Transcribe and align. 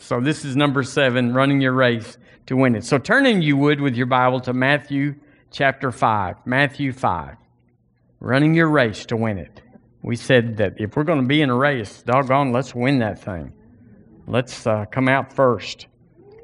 So 0.00 0.20
this 0.20 0.44
is 0.44 0.56
number 0.56 0.82
seven, 0.82 1.32
running 1.32 1.60
your 1.60 1.72
race 1.72 2.18
to 2.46 2.56
win 2.56 2.74
it. 2.74 2.84
So 2.84 2.98
turn 2.98 3.26
in, 3.26 3.42
you 3.42 3.56
would, 3.56 3.80
with 3.80 3.94
your 3.94 4.06
Bible 4.06 4.40
to 4.40 4.52
Matthew 4.52 5.14
chapter 5.52 5.92
5. 5.92 6.34
Matthew 6.44 6.92
5. 6.92 7.36
Running 8.18 8.54
your 8.54 8.68
race 8.70 9.06
to 9.06 9.16
win 9.16 9.38
it. 9.38 9.60
We 10.02 10.16
said 10.16 10.56
that 10.56 10.80
if 10.80 10.96
we're 10.96 11.04
going 11.04 11.20
to 11.20 11.28
be 11.28 11.42
in 11.42 11.50
a 11.50 11.54
race, 11.54 12.02
doggone, 12.02 12.50
let's 12.50 12.74
win 12.74 12.98
that 12.98 13.22
thing. 13.22 13.52
Let's 14.26 14.66
uh, 14.66 14.86
come 14.86 15.06
out 15.06 15.32
first. 15.32 15.86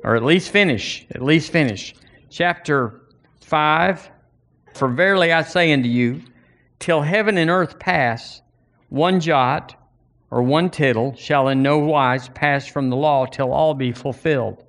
Or 0.05 0.14
at 0.14 0.23
least 0.23 0.51
finish. 0.51 1.05
At 1.11 1.23
least 1.23 1.51
finish. 1.51 1.93
Chapter 2.30 3.01
5. 3.41 4.11
For 4.75 4.87
verily 4.87 5.32
I 5.32 5.43
say 5.43 5.73
unto 5.73 5.89
you, 5.89 6.23
till 6.79 7.03
heaven 7.03 7.37
and 7.39 7.51
earth 7.51 7.80
pass, 7.80 8.43
one 8.91 9.19
jot 9.19 9.75
or 10.30 10.43
one 10.43 10.70
tittle 10.70 11.14
shall 11.16 11.48
in 11.48 11.62
no 11.62 11.79
wise 11.79 12.29
pass 12.30 12.66
from 12.66 12.91
the 12.91 12.96
law 12.96 13.27
till 13.27 13.52
all 13.52 13.74
be 13.74 13.93
fulfilled. 13.93 14.64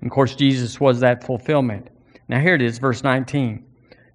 And 0.00 0.10
of 0.10 0.14
course, 0.14 0.34
Jesus 0.34 0.80
was 0.80 1.00
that 1.00 1.24
fulfillment. 1.24 1.90
Now, 2.28 2.40
here 2.40 2.54
it 2.54 2.62
is, 2.62 2.78
verse 2.78 3.02
19. 3.02 3.64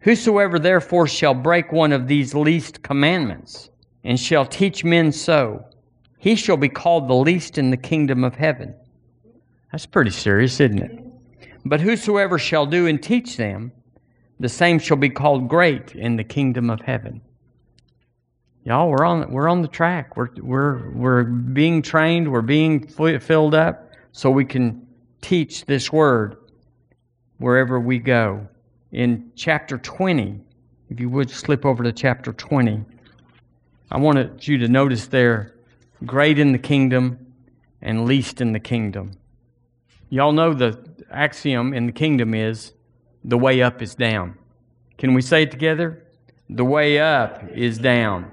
Whosoever 0.01 0.59
therefore 0.59 1.07
shall 1.07 1.33
break 1.33 1.71
one 1.71 1.93
of 1.93 2.07
these 2.07 2.33
least 2.33 2.81
commandments, 2.81 3.69
and 4.03 4.19
shall 4.19 4.45
teach 4.45 4.83
men 4.83 5.11
so, 5.11 5.63
he 6.17 6.35
shall 6.35 6.57
be 6.57 6.69
called 6.69 7.07
the 7.07 7.15
least 7.15 7.57
in 7.57 7.71
the 7.71 7.77
kingdom 7.77 8.23
of 8.23 8.35
heaven. 8.35 8.75
That's 9.71 9.85
pretty 9.85 10.11
serious, 10.11 10.59
isn't 10.59 10.79
it? 10.79 10.99
But 11.65 11.81
whosoever 11.81 12.37
shall 12.37 12.65
do 12.65 12.87
and 12.87 13.01
teach 13.01 13.37
them, 13.37 13.71
the 14.39 14.49
same 14.49 14.79
shall 14.79 14.97
be 14.97 15.09
called 15.09 15.47
great 15.47 15.95
in 15.95 16.15
the 16.17 16.23
kingdom 16.23 16.69
of 16.69 16.81
heaven. 16.81 17.21
Y'all, 18.63 18.89
we're 18.89 19.03
on 19.03 19.31
we're 19.31 19.47
on 19.47 19.63
the 19.63 19.67
track. 19.67 20.15
We're 20.15 20.29
we're 20.37 20.91
we're 20.91 21.23
being 21.23 21.81
trained. 21.81 22.31
We're 22.31 22.41
being 22.41 22.85
filled 22.85 23.55
up 23.55 23.91
so 24.11 24.29
we 24.29 24.45
can 24.45 24.85
teach 25.21 25.65
this 25.65 25.91
word 25.91 26.37
wherever 27.39 27.79
we 27.79 27.97
go. 27.97 28.47
In 28.91 29.31
chapter 29.35 29.79
20, 29.79 30.39
if 30.89 30.99
you 30.99 31.09
would 31.09 31.31
slip 31.31 31.65
over 31.65 31.83
to 31.83 31.91
chapter 31.91 32.33
20, 32.33 32.85
I 33.89 33.97
wanted 33.97 34.47
you 34.47 34.59
to 34.59 34.67
notice 34.67 35.07
there, 35.07 35.55
great 36.05 36.37
in 36.37 36.51
the 36.51 36.59
kingdom 36.59 37.33
and 37.81 38.05
least 38.05 38.41
in 38.41 38.51
the 38.51 38.59
kingdom. 38.59 39.13
Y'all 40.09 40.33
know 40.33 40.53
the 40.53 40.77
axiom 41.09 41.73
in 41.73 41.87
the 41.87 41.91
kingdom 41.91 42.35
is 42.35 42.73
the 43.23 43.39
way 43.39 43.63
up 43.63 43.81
is 43.81 43.95
down. 43.95 44.37
Can 44.99 45.15
we 45.15 45.23
say 45.23 45.43
it 45.43 45.51
together? 45.51 46.05
The 46.49 46.65
way 46.65 46.99
up 46.99 47.43
is 47.55 47.79
down. 47.79 48.31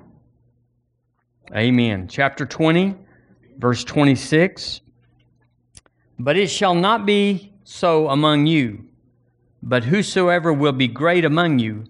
Amen. 1.54 2.08
Chapter 2.08 2.44
20, 2.44 2.94
verse 3.56 3.84
26. 3.84 4.80
But 6.18 6.36
it 6.36 6.48
shall 6.48 6.74
not 6.74 7.06
be 7.06 7.52
so 7.64 8.08
among 8.08 8.46
you, 8.46 8.86
but 9.62 9.84
whosoever 9.84 10.52
will 10.52 10.72
be 10.72 10.88
great 10.88 11.24
among 11.24 11.58
you, 11.58 11.84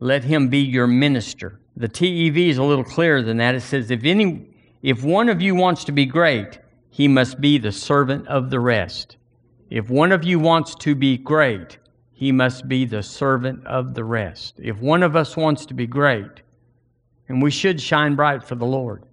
let 0.00 0.24
him 0.24 0.48
be 0.48 0.58
your 0.58 0.86
minister. 0.86 1.60
The 1.76 1.88
TEV 1.88 2.36
is 2.36 2.58
a 2.58 2.62
little 2.62 2.84
clearer 2.84 3.22
than 3.22 3.38
that. 3.38 3.54
It 3.54 3.60
says, 3.60 3.90
if 3.90 4.04
any 4.04 4.52
if 4.82 5.04
one 5.04 5.28
of 5.28 5.40
you 5.40 5.54
wants 5.54 5.84
to 5.84 5.92
be 5.92 6.06
great, 6.06 6.58
he 6.90 7.06
must 7.06 7.40
be 7.40 7.56
the 7.56 7.70
servant 7.70 8.26
of 8.26 8.50
the 8.50 8.58
rest. 8.58 9.16
If 9.70 9.88
one 9.88 10.10
of 10.10 10.24
you 10.24 10.40
wants 10.40 10.74
to 10.76 10.96
be 10.96 11.16
great, 11.16 11.78
he 12.12 12.32
must 12.32 12.68
be 12.68 12.84
the 12.84 13.02
servant 13.02 13.64
of 13.66 13.94
the 13.94 14.04
rest. 14.04 14.58
If 14.58 14.80
one 14.80 15.04
of 15.04 15.14
us 15.14 15.36
wants 15.36 15.64
to 15.66 15.74
be 15.74 15.86
great, 15.86 16.41
and 17.28 17.42
we 17.42 17.50
should 17.50 17.80
shine 17.80 18.14
bright 18.14 18.44
for 18.44 18.54
the 18.54 18.66
Lord. 18.66 19.04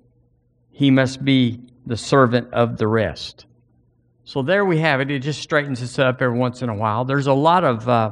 He 0.71 0.91
must 0.91 1.23
be 1.23 1.59
the 1.85 1.97
servant 1.97 2.53
of 2.53 2.77
the 2.77 2.87
rest. 2.87 3.45
So 4.23 4.43
there 4.43 4.63
we 4.63 4.79
have 4.79 5.01
it. 5.01 5.09
It 5.09 5.19
just 5.19 5.41
straightens 5.41 5.81
us 5.81 5.97
up 5.97 6.21
every 6.21 6.37
once 6.37 6.61
in 6.61 6.69
a 6.69 6.75
while. 6.75 7.03
There's 7.05 7.27
a 7.27 7.33
lot 7.33 7.63
of, 7.63 7.89
uh, 7.89 8.11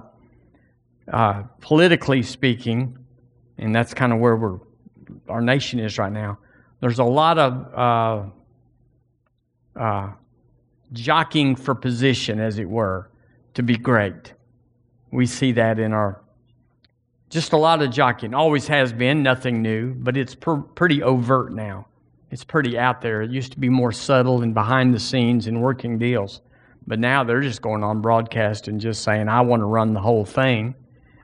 uh, 1.11 1.43
politically 1.61 2.23
speaking, 2.23 2.97
and 3.57 3.75
that's 3.75 3.93
kind 3.93 4.11
of 4.11 4.19
where 4.19 4.35
we're, 4.35 4.59
our 5.29 5.41
nation 5.41 5.79
is 5.79 5.97
right 5.97 6.11
now. 6.11 6.39
There's 6.79 6.99
a 6.99 7.03
lot 7.03 7.37
of 7.37 8.31
uh, 9.77 9.79
uh, 9.79 10.11
jockeying 10.91 11.55
for 11.55 11.75
position, 11.75 12.39
as 12.39 12.59
it 12.59 12.69
were, 12.69 13.09
to 13.53 13.63
be 13.63 13.75
great. 13.75 14.33
We 15.11 15.25
see 15.25 15.53
that 15.53 15.79
in 15.79 15.93
our 15.93 16.21
just 17.29 17.53
a 17.53 17.57
lot 17.57 17.81
of 17.81 17.91
jockeying. 17.91 18.33
Always 18.33 18.67
has 18.67 18.93
been, 18.93 19.21
nothing 19.21 19.61
new, 19.61 19.93
but 19.93 20.15
it's 20.15 20.35
per, 20.35 20.57
pretty 20.57 21.03
overt 21.03 21.51
now. 21.53 21.87
It's 22.31 22.43
pretty 22.43 22.77
out 22.77 23.01
there. 23.01 23.21
It 23.21 23.31
used 23.31 23.53
to 23.53 23.59
be 23.59 23.69
more 23.69 23.91
subtle 23.91 24.41
and 24.41 24.53
behind 24.53 24.93
the 24.93 24.99
scenes 24.99 25.47
and 25.47 25.61
working 25.61 25.97
deals. 25.97 26.41
But 26.85 26.99
now 26.99 27.23
they're 27.23 27.41
just 27.41 27.61
going 27.61 27.83
on 27.83 28.01
broadcast 28.01 28.67
and 28.67 28.79
just 28.79 29.03
saying, 29.03 29.27
I 29.27 29.41
want 29.41 29.61
to 29.61 29.65
run 29.65 29.93
the 29.93 29.99
whole 29.99 30.25
thing, 30.25 30.75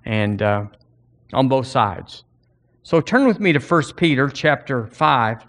and 0.05 0.41
uh, 0.41 0.65
on 1.31 1.47
both 1.47 1.67
sides. 1.67 2.23
So 2.83 2.99
turn 2.99 3.25
with 3.25 3.39
me 3.39 3.53
to 3.53 3.59
1 3.59 3.83
Peter 3.95 4.29
chapter 4.29 4.87
5. 4.87 5.45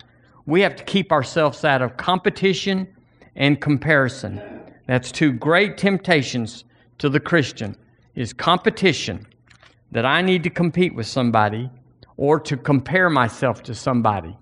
We 0.46 0.60
have 0.60 0.76
to 0.76 0.84
keep 0.84 1.10
ourselves 1.10 1.64
out 1.64 1.82
of 1.82 1.96
competition 1.96 2.86
and 3.34 3.60
comparison. 3.60 4.40
That's 4.86 5.10
two 5.10 5.32
great 5.32 5.76
temptations 5.76 6.64
to 6.98 7.08
the 7.08 7.18
Christian 7.18 7.76
is 8.14 8.32
competition 8.32 9.26
that 9.94 10.04
I 10.04 10.22
need 10.22 10.42
to 10.42 10.50
compete 10.50 10.92
with 10.92 11.06
somebody 11.06 11.70
or 12.16 12.40
to 12.40 12.56
compare 12.56 13.08
myself 13.08 13.62
to 13.62 13.74
somebody. 13.76 14.36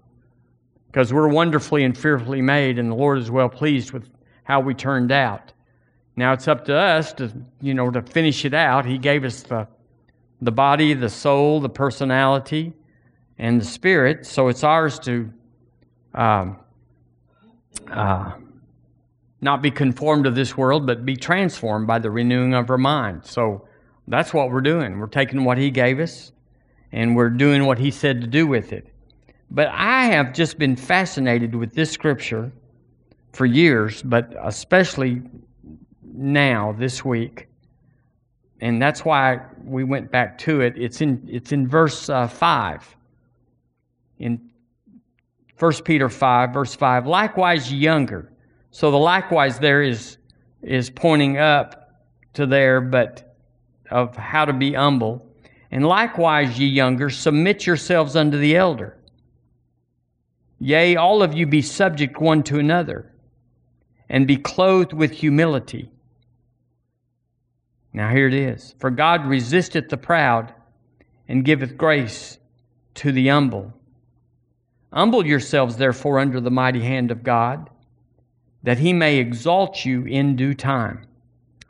Because 0.86 1.12
we're 1.12 1.28
wonderfully 1.28 1.84
and 1.84 1.96
fearfully 1.96 2.40
made, 2.40 2.78
and 2.78 2.90
the 2.90 2.94
Lord 2.94 3.18
is 3.18 3.30
well 3.30 3.50
pleased 3.50 3.92
with 3.92 4.08
how 4.44 4.60
we 4.60 4.72
turned 4.72 5.12
out. 5.12 5.52
Now 6.16 6.32
it's 6.32 6.48
up 6.48 6.64
to 6.66 6.74
us 6.74 7.12
to, 7.14 7.30
you 7.60 7.74
know, 7.74 7.90
to 7.90 8.00
finish 8.00 8.46
it 8.46 8.54
out. 8.54 8.86
He 8.86 8.96
gave 8.96 9.24
us 9.24 9.42
the, 9.42 9.68
the 10.40 10.50
body, 10.50 10.94
the 10.94 11.10
soul, 11.10 11.60
the 11.60 11.68
personality, 11.68 12.72
and 13.38 13.60
the 13.60 13.64
spirit. 13.66 14.24
So 14.24 14.48
it's 14.48 14.64
ours 14.64 14.98
to 15.00 15.30
um, 16.14 16.56
uh, 17.90 18.32
not 19.42 19.60
be 19.60 19.70
conformed 19.70 20.24
to 20.24 20.30
this 20.30 20.56
world, 20.56 20.86
but 20.86 21.04
be 21.04 21.16
transformed 21.16 21.86
by 21.86 21.98
the 21.98 22.10
renewing 22.10 22.54
of 22.54 22.70
our 22.70 22.78
mind. 22.78 23.26
So 23.26 23.66
that's 24.08 24.34
what 24.34 24.50
we're 24.50 24.60
doing. 24.60 24.98
We're 24.98 25.06
taking 25.06 25.44
what 25.44 25.58
He 25.58 25.70
gave 25.70 26.00
us 26.00 26.32
and 26.90 27.16
we're 27.16 27.30
doing 27.30 27.64
what 27.64 27.78
He 27.78 27.90
said 27.90 28.20
to 28.20 28.26
do 28.26 28.46
with 28.46 28.72
it. 28.72 28.88
But 29.50 29.68
I 29.68 30.06
have 30.06 30.32
just 30.32 30.58
been 30.58 30.76
fascinated 30.76 31.54
with 31.54 31.74
this 31.74 31.90
scripture 31.90 32.50
for 33.32 33.46
years, 33.46 34.02
but 34.02 34.34
especially 34.42 35.22
now, 36.02 36.72
this 36.78 37.04
week. 37.04 37.48
And 38.60 38.80
that's 38.80 39.04
why 39.04 39.40
we 39.64 39.84
went 39.84 40.10
back 40.10 40.38
to 40.38 40.60
it. 40.60 40.74
It's 40.76 41.00
in, 41.00 41.26
it's 41.30 41.52
in 41.52 41.66
verse 41.66 42.08
uh, 42.08 42.28
5. 42.28 42.96
In 44.18 44.50
1 45.58 45.72
Peter 45.84 46.08
5, 46.08 46.52
verse 46.52 46.74
5. 46.74 47.06
Likewise, 47.06 47.72
younger. 47.72 48.32
So 48.70 48.90
the 48.90 48.98
likewise 48.98 49.58
there 49.58 49.82
is, 49.82 50.16
is 50.62 50.90
pointing 50.90 51.38
up 51.38 52.02
to 52.34 52.46
there, 52.46 52.80
but 52.80 53.31
of 53.92 54.16
how 54.16 54.44
to 54.44 54.52
be 54.52 54.72
humble. 54.72 55.28
And 55.70 55.86
likewise, 55.86 56.58
ye 56.58 56.66
younger, 56.66 57.10
submit 57.10 57.66
yourselves 57.66 58.16
unto 58.16 58.38
the 58.38 58.56
elder. 58.56 58.96
Yea, 60.58 60.96
all 60.96 61.22
of 61.22 61.34
you 61.34 61.46
be 61.46 61.62
subject 61.62 62.20
one 62.20 62.42
to 62.44 62.58
another, 62.58 63.12
and 64.08 64.26
be 64.26 64.36
clothed 64.36 64.92
with 64.92 65.10
humility. 65.10 65.90
Now 67.92 68.10
here 68.10 68.28
it 68.28 68.34
is. 68.34 68.74
For 68.78 68.90
God 68.90 69.26
resisteth 69.26 69.88
the 69.88 69.96
proud, 69.96 70.54
and 71.28 71.44
giveth 71.44 71.76
grace 71.76 72.38
to 72.94 73.12
the 73.12 73.28
humble. 73.28 73.72
Humble 74.92 75.26
yourselves, 75.26 75.76
therefore, 75.76 76.18
under 76.18 76.40
the 76.40 76.50
mighty 76.50 76.82
hand 76.82 77.10
of 77.10 77.22
God, 77.22 77.70
that 78.62 78.78
he 78.78 78.92
may 78.92 79.16
exalt 79.16 79.84
you 79.84 80.04
in 80.04 80.36
due 80.36 80.54
time. 80.54 81.06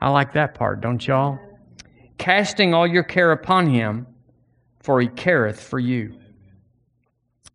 I 0.00 0.10
like 0.10 0.32
that 0.32 0.54
part, 0.54 0.80
don't 0.80 1.06
y'all? 1.06 1.38
Casting 2.22 2.72
all 2.72 2.86
your 2.86 3.02
care 3.02 3.32
upon 3.32 3.66
him, 3.66 4.06
for 4.78 5.00
he 5.00 5.08
careth 5.08 5.60
for 5.60 5.80
you. 5.80 6.14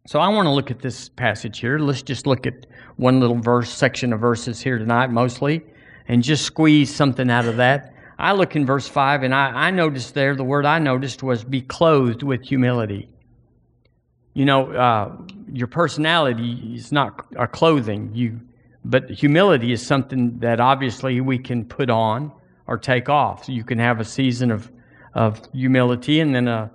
So 0.07 0.19
I 0.19 0.27
want 0.27 0.45
to 0.45 0.49
look 0.49 0.69
at 0.71 0.79
this 0.79 1.07
passage 1.07 1.59
here. 1.59 1.79
Let's 1.79 2.01
just 2.01 2.27
look 2.27 2.45
at 2.45 2.65
one 2.97 3.21
little 3.21 3.39
verse, 3.39 3.69
section 3.69 4.11
of 4.11 4.19
verses 4.19 4.59
here 4.59 4.77
tonight, 4.77 5.09
mostly, 5.09 5.63
and 6.09 6.21
just 6.21 6.43
squeeze 6.43 6.93
something 6.93 7.29
out 7.29 7.45
of 7.45 7.55
that. 7.55 7.93
I 8.19 8.33
look 8.33 8.57
in 8.57 8.65
verse 8.65 8.89
5, 8.89 9.23
and 9.23 9.33
I, 9.33 9.67
I 9.67 9.71
noticed 9.71 10.13
there, 10.13 10.35
the 10.35 10.43
word 10.43 10.65
I 10.65 10.79
noticed 10.79 11.23
was 11.23 11.45
be 11.45 11.61
clothed 11.61 12.21
with 12.21 12.43
humility. 12.43 13.07
You 14.33 14.43
know, 14.43 14.73
uh, 14.73 15.15
your 15.49 15.67
personality 15.67 16.73
is 16.75 16.91
not 16.91 17.25
a 17.37 17.47
clothing, 17.47 18.11
you, 18.13 18.41
but 18.83 19.09
humility 19.09 19.71
is 19.71 19.85
something 19.85 20.39
that 20.39 20.59
obviously 20.59 21.21
we 21.21 21.39
can 21.39 21.63
put 21.63 21.89
on 21.89 22.33
or 22.67 22.77
take 22.77 23.09
off. 23.09 23.45
So 23.45 23.51
you 23.51 23.63
can 23.63 23.79
have 23.79 23.99
a 23.99 24.05
season 24.05 24.51
of, 24.51 24.71
of 25.13 25.41
humility 25.53 26.19
and 26.19 26.35
then 26.35 26.47
a, 26.47 26.71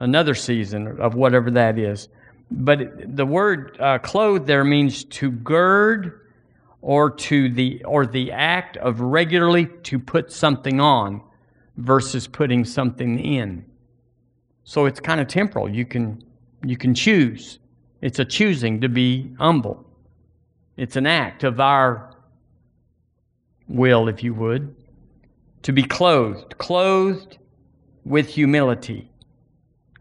another 0.00 0.34
season 0.34 1.00
of 1.00 1.14
whatever 1.14 1.50
that 1.52 1.78
is. 1.78 2.08
But 2.50 3.16
the 3.16 3.26
word 3.26 3.76
uh, 3.80 3.98
clothed 3.98 4.46
there 4.46 4.64
means 4.64 5.04
to 5.04 5.30
gird 5.30 6.20
or 6.82 7.10
to 7.10 7.48
the 7.48 7.82
or 7.84 8.06
the 8.06 8.30
act 8.30 8.76
of 8.76 9.00
regularly 9.00 9.66
to 9.84 9.98
put 9.98 10.30
something 10.30 10.80
on 10.80 11.22
versus 11.78 12.26
putting 12.26 12.64
something 12.64 13.18
in. 13.18 13.64
So 14.64 14.84
it's 14.86 15.00
kind 15.00 15.20
of 15.20 15.26
temporal. 15.26 15.68
You 15.68 15.86
can 15.86 16.22
you 16.62 16.76
can 16.76 16.94
choose. 16.94 17.58
It's 18.02 18.18
a 18.18 18.24
choosing 18.24 18.82
to 18.82 18.88
be 18.88 19.34
humble. 19.38 19.84
It's 20.76 20.96
an 20.96 21.06
act 21.06 21.42
of 21.44 21.60
our 21.60 22.14
will, 23.66 24.08
if 24.08 24.22
you 24.22 24.34
would, 24.34 24.74
to 25.64 25.72
be 25.72 25.82
clothed, 25.82 26.56
clothed 26.58 27.38
with 28.04 28.28
humility. 28.28 29.10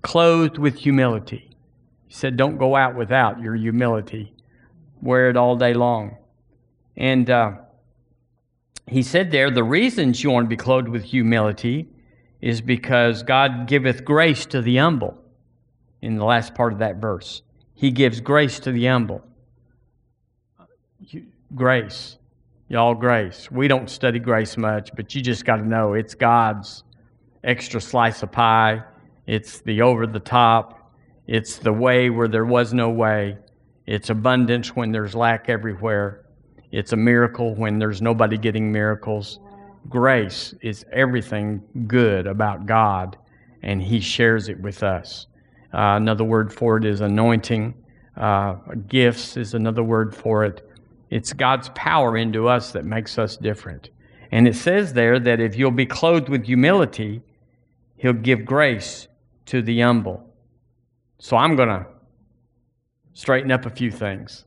Clothed 0.02 0.58
with 0.58 0.76
humility. 0.76 1.56
He 2.08 2.14
said, 2.14 2.38
Don't 2.38 2.58
go 2.58 2.76
out 2.76 2.96
without 2.96 3.40
your 3.42 3.56
humility. 3.56 4.34
Wear 5.02 5.30
it 5.30 5.38
all 5.38 5.56
day 5.56 5.74
long. 5.74 6.18
And 6.98 7.30
uh, 7.30 7.54
he 8.88 9.02
said 9.02 9.32
there, 9.32 9.50
the 9.50 9.64
reasons 9.64 10.22
you 10.22 10.32
want 10.32 10.46
to 10.46 10.50
be 10.50 10.58
clothed 10.58 10.90
with 10.90 11.04
humility 11.04 11.88
is 12.42 12.60
because 12.60 13.24
God 13.24 13.66
giveth 13.68 14.04
grace 14.04 14.46
to 14.48 14.62
the 14.62 14.78
humble. 14.78 15.18
In 16.02 16.18
the 16.18 16.26
last 16.26 16.54
part 16.54 16.74
of 16.74 16.80
that 16.80 16.98
verse, 16.98 17.42
He 17.74 17.90
gives 17.90 18.20
grace 18.20 18.60
to 18.60 18.74
the 18.74 18.86
humble. 18.88 19.26
Grace. 21.56 22.18
Y'all, 22.74 22.96
grace. 22.96 23.52
We 23.52 23.68
don't 23.68 23.88
study 23.88 24.18
grace 24.18 24.58
much, 24.58 24.90
but 24.96 25.14
you 25.14 25.22
just 25.22 25.46
got 25.46 25.58
to 25.58 25.64
know 25.64 25.94
it's 25.94 26.16
God's 26.16 26.84
extra 27.44 27.80
slice 27.80 28.24
of 28.24 28.32
pie. 28.32 28.82
It's 29.28 29.60
the 29.60 29.84
over 29.84 30.08
the 30.08 30.20
top. 30.20 30.92
It's 31.28 31.58
the 31.58 31.72
way 31.72 32.10
where 32.10 32.28
there 32.28 32.46
was 32.46 32.74
no 32.74 32.90
way. 32.90 33.38
It's 33.86 34.10
abundance 34.10 34.76
when 34.76 34.92
there's 34.92 35.14
lack 35.14 35.50
everywhere. 35.50 36.26
It's 36.72 36.94
a 36.94 36.96
miracle 36.96 37.54
when 37.54 37.78
there's 37.78 38.02
nobody 38.02 38.40
getting 38.40 38.72
miracles. 38.72 39.40
Grace 39.88 40.56
is 40.64 40.84
everything 40.92 41.62
good 41.86 42.26
about 42.26 42.66
God, 42.66 43.20
and 43.62 43.84
He 43.84 44.00
shares 44.00 44.50
it 44.50 44.60
with 44.60 44.82
us. 44.82 45.28
Uh, 45.72 45.94
another 45.98 46.24
word 46.24 46.52
for 46.52 46.78
it 46.78 46.86
is 46.86 47.02
anointing. 47.02 47.76
Uh, 48.18 48.56
gifts 48.88 49.38
is 49.38 49.54
another 49.54 49.84
word 49.84 50.16
for 50.16 50.44
it. 50.44 50.68
It's 51.14 51.32
God's 51.32 51.70
power 51.76 52.18
into 52.18 52.48
us 52.48 52.72
that 52.72 52.86
makes 52.86 53.20
us 53.20 53.38
different. 53.38 53.92
And 54.32 54.48
it 54.48 54.56
says 54.56 54.94
there 54.94 55.20
that 55.20 55.40
if 55.40 55.56
you'll 55.56 55.70
be 55.70 55.86
clothed 55.86 56.28
with 56.28 56.46
humility, 56.46 57.22
He'll 57.98 58.14
give 58.14 58.46
grace 58.46 59.08
to 59.46 59.62
the 59.62 59.80
humble. 59.82 60.28
So 61.20 61.38
I'm 61.38 61.56
going 61.56 61.70
to 61.70 61.86
straighten 63.14 63.52
up 63.52 63.68
a 63.68 63.70
few 63.70 63.92
things 63.92 64.46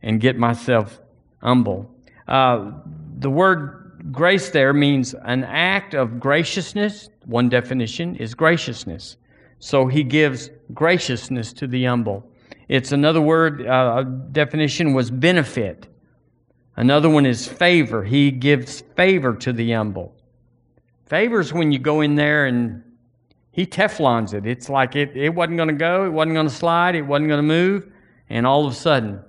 and 0.00 0.20
get 0.20 0.38
myself 0.38 1.00
humble. 1.42 1.92
Uh, 2.28 2.70
the 3.18 3.28
word 3.28 4.00
grace 4.12 4.50
there 4.50 4.72
means 4.72 5.16
an 5.24 5.42
act 5.42 5.94
of 5.94 6.20
graciousness. 6.20 7.08
One 7.24 7.48
definition 7.48 8.14
is 8.14 8.34
graciousness. 8.34 9.16
So 9.58 9.88
he 9.88 10.04
gives 10.04 10.50
graciousness 10.72 11.52
to 11.54 11.66
the 11.66 11.86
humble. 11.86 12.30
It's 12.68 12.92
another 12.92 13.20
word, 13.20 13.66
uh, 13.66 14.02
definition 14.02 14.92
was 14.92 15.10
benefit. 15.10 15.88
Another 16.76 17.08
one 17.08 17.24
is 17.24 17.48
favor. 17.48 18.04
He 18.04 18.30
gives 18.30 18.82
favor 18.94 19.34
to 19.36 19.52
the 19.52 19.72
humble. 19.72 20.14
Favor 21.06 21.40
is 21.40 21.52
when 21.52 21.72
you 21.72 21.78
go 21.78 22.02
in 22.02 22.14
there 22.14 22.46
and 22.46 22.84
he 23.52 23.64
Teflons 23.66 24.34
it. 24.34 24.46
It's 24.46 24.68
like 24.68 24.94
it, 24.94 25.16
it 25.16 25.30
wasn't 25.30 25.56
going 25.56 25.70
to 25.70 25.74
go, 25.74 26.04
it 26.04 26.10
wasn't 26.10 26.34
going 26.34 26.46
to 26.46 26.54
slide, 26.54 26.94
it 26.94 27.02
wasn't 27.02 27.28
going 27.28 27.38
to 27.38 27.42
move, 27.42 27.90
and 28.28 28.46
all 28.46 28.66
of 28.66 28.72
a 28.72 28.76
sudden, 28.76 29.20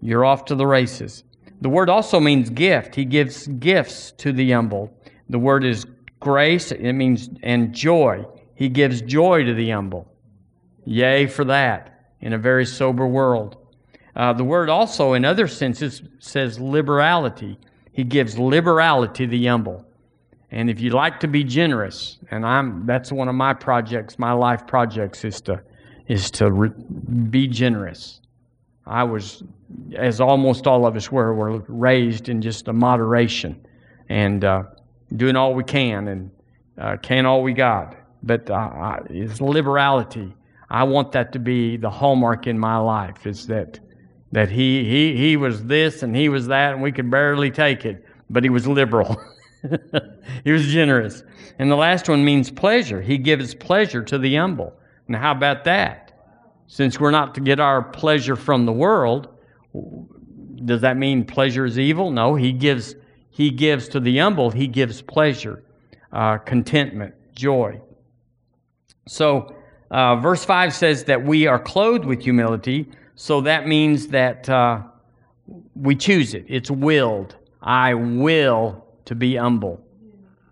you're 0.00 0.24
off 0.24 0.44
to 0.46 0.56
the 0.56 0.66
races. 0.66 1.22
The 1.60 1.68
word 1.68 1.88
also 1.88 2.18
means 2.18 2.50
gift. 2.50 2.96
He 2.96 3.04
gives 3.04 3.46
gifts 3.46 4.10
to 4.18 4.32
the 4.32 4.50
humble. 4.50 4.92
The 5.30 5.38
word 5.38 5.64
is 5.64 5.86
grace, 6.18 6.72
it 6.72 6.92
means, 6.92 7.30
and 7.44 7.72
joy. 7.72 8.26
He 8.56 8.68
gives 8.68 9.00
joy 9.00 9.44
to 9.44 9.54
the 9.54 9.70
humble. 9.70 10.12
Yay 10.84 11.28
for 11.28 11.44
that 11.44 11.91
in 12.22 12.32
a 12.32 12.38
very 12.38 12.64
sober 12.64 13.06
world. 13.06 13.56
Uh, 14.14 14.32
the 14.32 14.44
word 14.44 14.68
also, 14.68 15.14
in 15.14 15.24
other 15.24 15.48
senses, 15.48 16.02
says 16.18 16.58
liberality. 16.58 17.58
He 17.92 18.04
gives 18.04 18.38
liberality 18.38 19.26
to 19.26 19.30
the 19.30 19.46
humble. 19.46 19.84
And 20.50 20.68
if 20.68 20.80
you 20.80 20.90
like 20.90 21.20
to 21.20 21.28
be 21.28 21.44
generous, 21.44 22.18
and 22.30 22.44
I'm 22.44 22.84
that's 22.84 23.10
one 23.10 23.28
of 23.28 23.34
my 23.34 23.54
projects, 23.54 24.18
my 24.18 24.32
life 24.32 24.66
projects 24.66 25.24
is 25.24 25.40
to 25.42 25.62
is 26.08 26.30
to 26.32 26.50
re, 26.50 26.70
be 27.30 27.48
generous. 27.48 28.20
I 28.86 29.04
was, 29.04 29.42
as 29.94 30.20
almost 30.20 30.66
all 30.66 30.86
of 30.86 30.96
us 30.96 31.10
were, 31.10 31.34
were 31.34 31.60
raised 31.68 32.28
in 32.28 32.42
just 32.42 32.68
a 32.68 32.72
moderation 32.72 33.64
and 34.08 34.44
uh, 34.44 34.64
doing 35.16 35.36
all 35.36 35.54
we 35.54 35.64
can 35.64 36.08
and 36.08 36.30
uh, 36.78 36.96
can 36.96 37.24
all 37.24 37.42
we 37.42 37.52
got. 37.52 37.96
But 38.22 38.50
uh, 38.50 38.98
it's 39.08 39.40
liberality. 39.40 40.34
I 40.72 40.84
want 40.84 41.12
that 41.12 41.32
to 41.32 41.38
be 41.38 41.76
the 41.76 41.90
hallmark 41.90 42.46
in 42.46 42.58
my 42.58 42.78
life. 42.78 43.26
Is 43.26 43.46
that 43.48 43.78
that 44.32 44.50
he 44.50 44.84
he 44.84 45.16
he 45.16 45.36
was 45.36 45.64
this 45.64 46.02
and 46.02 46.16
he 46.16 46.30
was 46.30 46.46
that 46.46 46.72
and 46.72 46.82
we 46.82 46.90
could 46.90 47.10
barely 47.10 47.50
take 47.50 47.84
it, 47.84 48.04
but 48.30 48.42
he 48.42 48.48
was 48.48 48.66
liberal. 48.66 49.22
he 50.44 50.50
was 50.50 50.66
generous. 50.68 51.24
And 51.58 51.70
the 51.70 51.76
last 51.76 52.08
one 52.08 52.24
means 52.24 52.50
pleasure. 52.50 53.02
He 53.02 53.18
gives 53.18 53.54
pleasure 53.54 54.02
to 54.04 54.16
the 54.16 54.34
humble. 54.34 54.72
Now, 55.08 55.20
how 55.20 55.32
about 55.32 55.64
that? 55.64 56.12
Since 56.68 56.98
we're 56.98 57.10
not 57.10 57.34
to 57.34 57.42
get 57.42 57.60
our 57.60 57.82
pleasure 57.82 58.34
from 58.34 58.64
the 58.64 58.72
world, 58.72 59.28
does 60.64 60.80
that 60.80 60.96
mean 60.96 61.26
pleasure 61.26 61.66
is 61.66 61.78
evil? 61.78 62.10
No, 62.10 62.34
he 62.34 62.50
gives, 62.50 62.94
he 63.28 63.50
gives 63.50 63.88
to 63.88 64.00
the 64.00 64.16
humble, 64.16 64.50
he 64.50 64.68
gives 64.68 65.02
pleasure, 65.02 65.62
uh, 66.12 66.38
contentment, 66.38 67.14
joy. 67.34 67.78
So, 69.06 69.54
uh, 69.92 70.16
verse 70.16 70.44
5 70.44 70.74
says 70.74 71.04
that 71.04 71.24
we 71.24 71.46
are 71.46 71.58
clothed 71.58 72.04
with 72.04 72.22
humility, 72.22 72.88
so 73.14 73.42
that 73.42 73.68
means 73.68 74.08
that 74.08 74.48
uh, 74.48 74.82
we 75.76 75.94
choose 75.94 76.34
it. 76.34 76.44
It's 76.48 76.70
willed. 76.70 77.36
I 77.60 77.94
will 77.94 78.84
to 79.04 79.14
be 79.14 79.36
humble. 79.36 79.80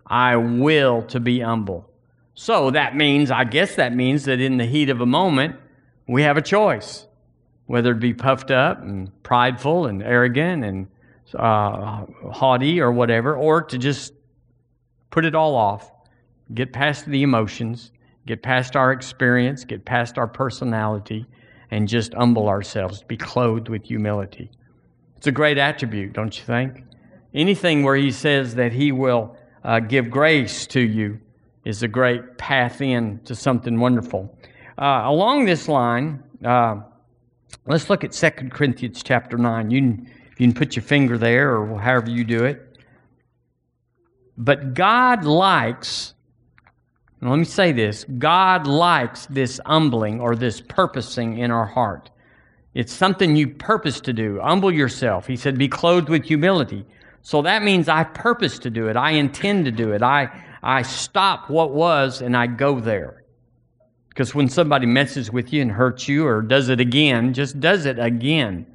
I 0.05 0.37
will 0.37 1.01
to 1.07 1.19
be 1.19 1.41
humble. 1.41 1.89
So 2.35 2.71
that 2.71 2.95
means, 2.95 3.31
I 3.31 3.43
guess 3.43 3.75
that 3.75 3.93
means 3.93 4.25
that 4.25 4.39
in 4.39 4.57
the 4.57 4.65
heat 4.65 4.89
of 4.89 5.01
a 5.01 5.05
moment, 5.05 5.55
we 6.07 6.21
have 6.21 6.37
a 6.37 6.41
choice 6.41 7.07
whether 7.71 7.91
it 7.91 7.99
be 8.01 8.13
puffed 8.13 8.51
up 8.51 8.81
and 8.81 9.09
prideful 9.23 9.85
and 9.85 10.03
arrogant 10.03 10.65
and 10.65 10.87
uh, 11.33 12.05
haughty 12.29 12.81
or 12.81 12.91
whatever, 12.91 13.33
or 13.33 13.61
to 13.61 13.77
just 13.77 14.11
put 15.09 15.23
it 15.23 15.35
all 15.35 15.55
off, 15.55 15.89
get 16.53 16.73
past 16.73 17.05
the 17.05 17.23
emotions, 17.23 17.91
get 18.25 18.43
past 18.43 18.75
our 18.75 18.91
experience, 18.91 19.63
get 19.63 19.85
past 19.85 20.17
our 20.17 20.27
personality, 20.27 21.25
and 21.71 21.87
just 21.87 22.13
humble 22.13 22.49
ourselves, 22.49 23.03
be 23.03 23.17
clothed 23.17 23.69
with 23.69 23.83
humility. 23.83 24.51
It's 25.17 25.27
a 25.27 25.31
great 25.31 25.57
attribute, 25.57 26.13
don't 26.13 26.37
you 26.37 26.43
think? 26.43 26.83
Anything 27.33 27.83
where 27.83 27.95
he 27.95 28.11
says 28.11 28.55
that 28.55 28.73
he 28.73 28.91
will 28.91 29.37
uh, 29.63 29.79
give 29.79 30.09
grace 30.09 30.67
to 30.67 30.81
you 30.81 31.19
is 31.63 31.83
a 31.83 31.87
great 31.87 32.37
path 32.37 32.81
in 32.81 33.19
to 33.25 33.35
something 33.35 33.79
wonderful. 33.79 34.35
Uh, 34.77 35.03
along 35.05 35.45
this 35.45 35.67
line, 35.67 36.23
uh, 36.43 36.77
let's 37.67 37.89
look 37.89 38.03
at 38.03 38.11
2 38.11 38.49
Corinthians 38.49 39.03
chapter 39.03 39.37
9. 39.37 39.69
You 39.69 39.79
can, 39.79 40.11
you 40.37 40.47
can 40.47 40.53
put 40.53 40.75
your 40.75 40.83
finger 40.83 41.17
there 41.17 41.55
or 41.55 41.79
however 41.79 42.09
you 42.09 42.23
do 42.23 42.45
it. 42.45 42.77
But 44.37 44.73
God 44.73 45.23
likes, 45.23 46.15
let 47.29 47.37
me 47.37 47.45
say 47.45 47.71
this 47.71 48.03
God 48.03 48.65
likes 48.65 49.27
this 49.27 49.59
humbling 49.65 50.19
or 50.19 50.35
this 50.35 50.59
purposing 50.61 51.37
in 51.37 51.51
our 51.51 51.65
heart. 51.65 52.09
It's 52.73 52.93
something 52.93 53.35
you 53.35 53.49
purpose 53.49 53.99
to 54.01 54.13
do. 54.13 54.39
Humble 54.41 54.71
yourself. 54.71 55.27
He 55.27 55.35
said, 55.35 55.57
Be 55.57 55.67
clothed 55.67 56.09
with 56.09 56.23
humility. 56.23 56.85
So 57.21 57.41
that 57.43 57.61
means 57.61 57.87
I 57.87 58.03
purpose 58.03 58.57
to 58.59 58.69
do 58.69 58.87
it. 58.87 58.95
I 58.95 59.11
intend 59.11 59.65
to 59.65 59.71
do 59.71 59.91
it. 59.91 60.01
I, 60.01 60.31
I 60.63 60.81
stop 60.81 61.49
what 61.49 61.71
was 61.71 62.21
and 62.21 62.35
I 62.35 62.47
go 62.47 62.79
there. 62.79 63.23
Because 64.09 64.33
when 64.33 64.49
somebody 64.49 64.87
messes 64.87 65.31
with 65.31 65.53
you 65.53 65.61
and 65.61 65.71
hurts 65.71 66.07
you 66.07 66.25
or 66.25 66.41
does 66.41 66.69
it 66.69 66.79
again, 66.79 67.33
just 67.33 67.59
does 67.59 67.85
it 67.85 67.99
again, 67.99 68.65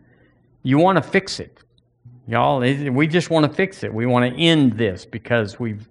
you 0.63 0.79
want 0.79 0.97
to 0.97 1.03
fix 1.03 1.41
it. 1.41 1.59
Y'all, 2.29 2.61
we 2.61 3.07
just 3.07 3.31
want 3.31 3.47
to 3.47 3.53
fix 3.53 3.83
it. 3.83 3.93
We 3.93 4.07
want 4.07 4.33
to 4.33 4.41
end 4.41 4.79
this 4.79 5.05
because 5.05 5.59
we've 5.61 5.89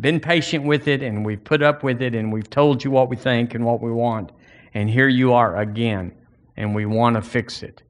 been 0.00 0.20
patient 0.20 0.64
with 0.64 0.88
it 0.88 1.02
and 1.02 1.24
we've 1.24 1.42
put 1.42 1.62
up 1.62 1.82
with 1.82 2.02
it 2.02 2.14
and 2.14 2.32
we've 2.32 2.50
told 2.50 2.84
you 2.84 2.90
what 2.90 3.08
we 3.08 3.16
think 3.16 3.54
and 3.54 3.64
what 3.64 3.80
we 3.80 3.90
want. 3.90 4.32
And 4.74 4.88
here 4.88 5.08
you 5.08 5.32
are 5.32 5.58
again, 5.58 6.12
and 6.56 6.74
we 6.74 6.86
want 6.86 7.16
to 7.16 7.22
fix 7.22 7.62
it. 7.62 7.82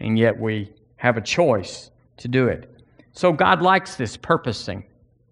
And 0.00 0.18
yet 0.18 0.38
we 0.38 0.72
have 0.96 1.16
a 1.16 1.20
choice 1.20 1.90
to 2.18 2.28
do 2.28 2.48
it. 2.48 2.70
So 3.12 3.32
God 3.32 3.62
likes 3.62 3.96
this 3.96 4.16
purposing. 4.16 4.84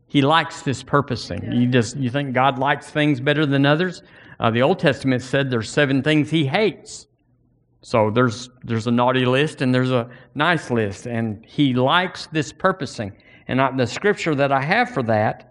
He 0.06 0.22
likes 0.22 0.62
this 0.62 0.82
purposing. 0.82 1.52
You 1.52 1.68
just 1.68 1.96
you 1.96 2.10
think 2.10 2.32
God 2.32 2.58
likes 2.58 2.90
things 2.90 3.20
better 3.20 3.44
than 3.44 3.66
others? 3.66 4.02
Uh, 4.40 4.50
the 4.50 4.62
Old 4.62 4.78
Testament 4.78 5.22
said 5.22 5.50
there's 5.50 5.70
seven 5.70 6.02
things 6.02 6.30
He 6.30 6.46
hates. 6.46 7.06
So 7.82 8.10
there's 8.10 8.48
there's 8.64 8.87
a 8.87 8.90
naughty 8.90 9.26
list 9.26 9.60
and 9.60 9.75
there's 9.75 9.90
a 9.90 10.08
nice 10.34 10.70
list, 10.70 11.06
and 11.06 11.44
he 11.44 11.75
likes 11.75 12.26
this 12.26 12.52
purposing. 12.52 13.12
And 13.46 13.60
I, 13.60 13.70
the 13.70 13.87
scripture 13.87 14.34
that 14.34 14.50
I 14.50 14.62
have 14.62 14.90
for 14.90 15.02
that 15.04 15.48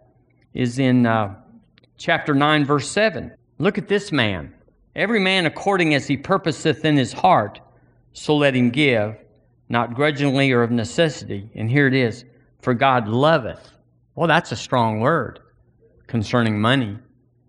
is 0.53 0.79
in 0.79 1.05
uh, 1.05 1.35
chapter 1.97 2.33
nine, 2.33 2.65
verse 2.65 2.89
seven. 2.89 3.31
Look 3.59 3.77
at 3.77 3.87
this 3.87 4.11
man. 4.11 4.53
Every 4.95 5.19
man 5.19 5.45
according 5.45 5.93
as 5.93 6.07
he 6.07 6.17
purposeth 6.17 6.83
in 6.83 6.97
his 6.97 7.13
heart, 7.13 7.59
so 8.13 8.35
let 8.35 8.55
him 8.55 8.71
give, 8.71 9.15
not 9.69 9.93
grudgingly 9.93 10.51
or 10.51 10.63
of 10.63 10.71
necessity. 10.71 11.49
And 11.55 11.69
here 11.69 11.87
it 11.87 11.93
is: 11.93 12.25
For 12.61 12.73
God 12.73 13.07
loveth. 13.07 13.71
Well, 14.15 14.27
that's 14.27 14.51
a 14.51 14.55
strong 14.55 14.99
word 14.99 15.39
concerning 16.07 16.59
money. 16.59 16.97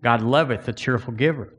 God 0.03 0.23
loveth 0.23 0.69
a 0.69 0.73
cheerful 0.73 1.15
giver. 1.15 1.55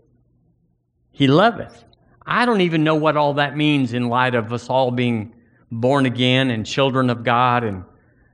He 1.11 1.27
loveth. 1.27 1.83
I 2.25 2.45
don't 2.45 2.61
even 2.61 2.83
know 2.83 2.95
what 2.95 3.17
all 3.17 3.33
that 3.33 3.57
means 3.57 3.93
in 3.93 4.07
light 4.07 4.35
of 4.35 4.53
us 4.53 4.69
all 4.69 4.91
being 4.91 5.33
born 5.71 6.05
again 6.05 6.51
and 6.51 6.65
children 6.65 7.09
of 7.09 7.23
God 7.23 7.63
and 7.63 7.83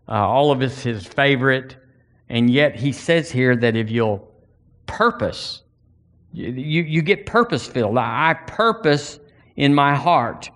uh, 0.07 0.11
all 0.11 0.51
of 0.51 0.61
us 0.61 0.83
his 0.83 1.05
favorite. 1.05 1.77
And 2.29 2.49
yet 2.49 2.75
he 2.75 2.91
says 2.91 3.31
here 3.31 3.55
that 3.55 3.75
if 3.75 3.89
you'll 3.89 4.31
purpose, 4.87 5.61
you, 6.33 6.51
you, 6.83 7.01
get 7.01 7.25
purpose 7.25 7.67
filled. 7.67 7.97
I 7.97 8.35
purpose 8.47 9.19
in 9.55 9.73
my 9.73 9.95
heart 9.95 10.49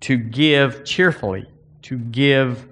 to 0.00 0.16
give 0.16 0.84
cheerfully, 0.84 1.46
to 1.82 1.98
give 1.98 2.68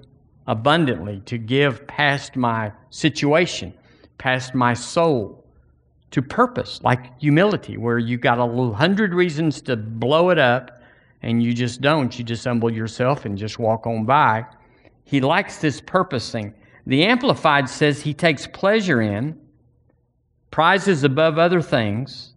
abundantly, 0.47 1.21
to 1.25 1.37
give 1.37 1.85
past 1.87 2.35
my 2.35 2.71
situation, 2.89 3.73
past 4.17 4.55
my 4.55 4.73
soul 4.73 5.39
to 6.11 6.21
purpose, 6.21 6.81
like 6.83 7.19
humility, 7.19 7.77
where 7.77 7.99
you 7.99 8.17
got 8.17 8.39
a 8.39 8.73
hundred 8.73 9.13
reasons 9.13 9.61
to 9.61 9.75
blow 9.75 10.29
it 10.29 10.39
up 10.39 10.81
and 11.21 11.43
you 11.43 11.53
just 11.53 11.81
don't. 11.81 12.17
You 12.17 12.25
just 12.25 12.45
humble 12.45 12.71
yourself 12.71 13.25
and 13.25 13.37
just 13.37 13.59
walk 13.59 13.85
on 13.85 14.05
by. 14.05 14.45
He 15.03 15.21
likes 15.21 15.57
this 15.57 15.81
purposing. 15.81 16.53
The 16.89 17.05
Amplified 17.05 17.69
says 17.69 18.01
he 18.01 18.15
takes 18.15 18.47
pleasure 18.47 18.99
in, 18.99 19.39
prizes 20.49 21.03
above 21.03 21.37
other 21.37 21.61
things, 21.61 22.33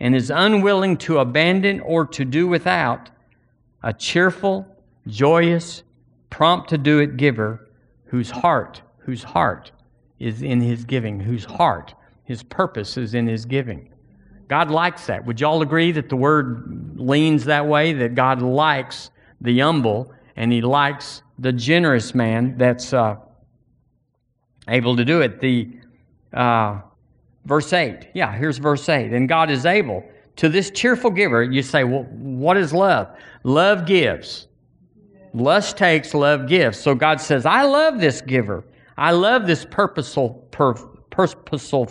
and 0.00 0.12
is 0.12 0.28
unwilling 0.28 0.96
to 0.96 1.20
abandon 1.20 1.78
or 1.78 2.04
to 2.06 2.24
do 2.24 2.48
without 2.48 3.10
a 3.84 3.92
cheerful, 3.92 4.66
joyous, 5.06 5.84
prompt 6.30 6.70
to 6.70 6.78
do 6.78 6.98
it 6.98 7.16
giver 7.16 7.68
whose 8.06 8.28
heart, 8.28 8.82
whose 8.98 9.22
heart 9.22 9.70
is 10.18 10.42
in 10.42 10.60
his 10.60 10.84
giving, 10.84 11.20
whose 11.20 11.44
heart 11.44 11.94
his 12.24 12.42
purpose 12.42 12.96
is 12.96 13.14
in 13.14 13.28
his 13.28 13.44
giving. 13.44 13.88
God 14.48 14.68
likes 14.68 15.06
that. 15.06 15.24
Would 15.24 15.40
y'all 15.40 15.62
agree 15.62 15.92
that 15.92 16.08
the 16.08 16.16
word 16.16 16.98
leans 16.98 17.44
that 17.44 17.64
way? 17.64 17.92
That 17.92 18.16
God 18.16 18.42
likes 18.42 19.12
the 19.40 19.60
humble 19.60 20.12
and 20.34 20.50
he 20.50 20.60
likes 20.60 21.22
the 21.38 21.52
generous 21.52 22.16
man 22.16 22.58
that's 22.58 22.92
uh, 22.92 23.18
able 24.68 24.96
to 24.96 25.04
do 25.04 25.20
it. 25.20 25.40
The 25.40 25.68
uh, 26.32 26.80
verse 27.44 27.72
8. 27.72 28.08
Yeah, 28.14 28.36
here's 28.36 28.58
verse 28.58 28.88
8. 28.88 29.12
And 29.12 29.28
God 29.28 29.50
is 29.50 29.66
able 29.66 30.04
to 30.36 30.48
this 30.48 30.70
cheerful 30.70 31.10
giver. 31.10 31.42
You 31.42 31.62
say, 31.62 31.84
well, 31.84 32.04
what 32.04 32.56
is 32.56 32.72
love? 32.72 33.08
Love 33.42 33.86
gives. 33.86 34.48
Lust 35.32 35.76
takes, 35.76 36.14
love 36.14 36.48
gives. 36.48 36.78
So 36.78 36.94
God 36.94 37.20
says, 37.20 37.44
I 37.44 37.62
love 37.62 38.00
this 38.00 38.20
giver. 38.20 38.64
I 38.96 39.10
love 39.10 39.46
this 39.46 39.66
purposeful, 39.70 40.30
pur- 40.50 40.74
purposeful 41.10 41.90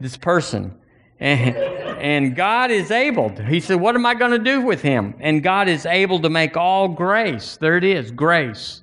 this 0.00 0.16
person. 0.16 0.74
And, 1.20 1.56
and 1.56 2.36
God 2.36 2.70
is 2.70 2.90
able. 2.90 3.30
To, 3.30 3.44
he 3.44 3.60
said, 3.60 3.76
What 3.76 3.94
am 3.94 4.06
I 4.06 4.14
going 4.14 4.32
to 4.32 4.38
do 4.38 4.60
with 4.60 4.82
him? 4.82 5.14
And 5.20 5.42
God 5.42 5.68
is 5.68 5.86
able 5.86 6.20
to 6.20 6.30
make 6.30 6.56
all 6.56 6.88
grace. 6.88 7.56
There 7.58 7.76
it 7.76 7.84
is, 7.84 8.10
grace. 8.10 8.82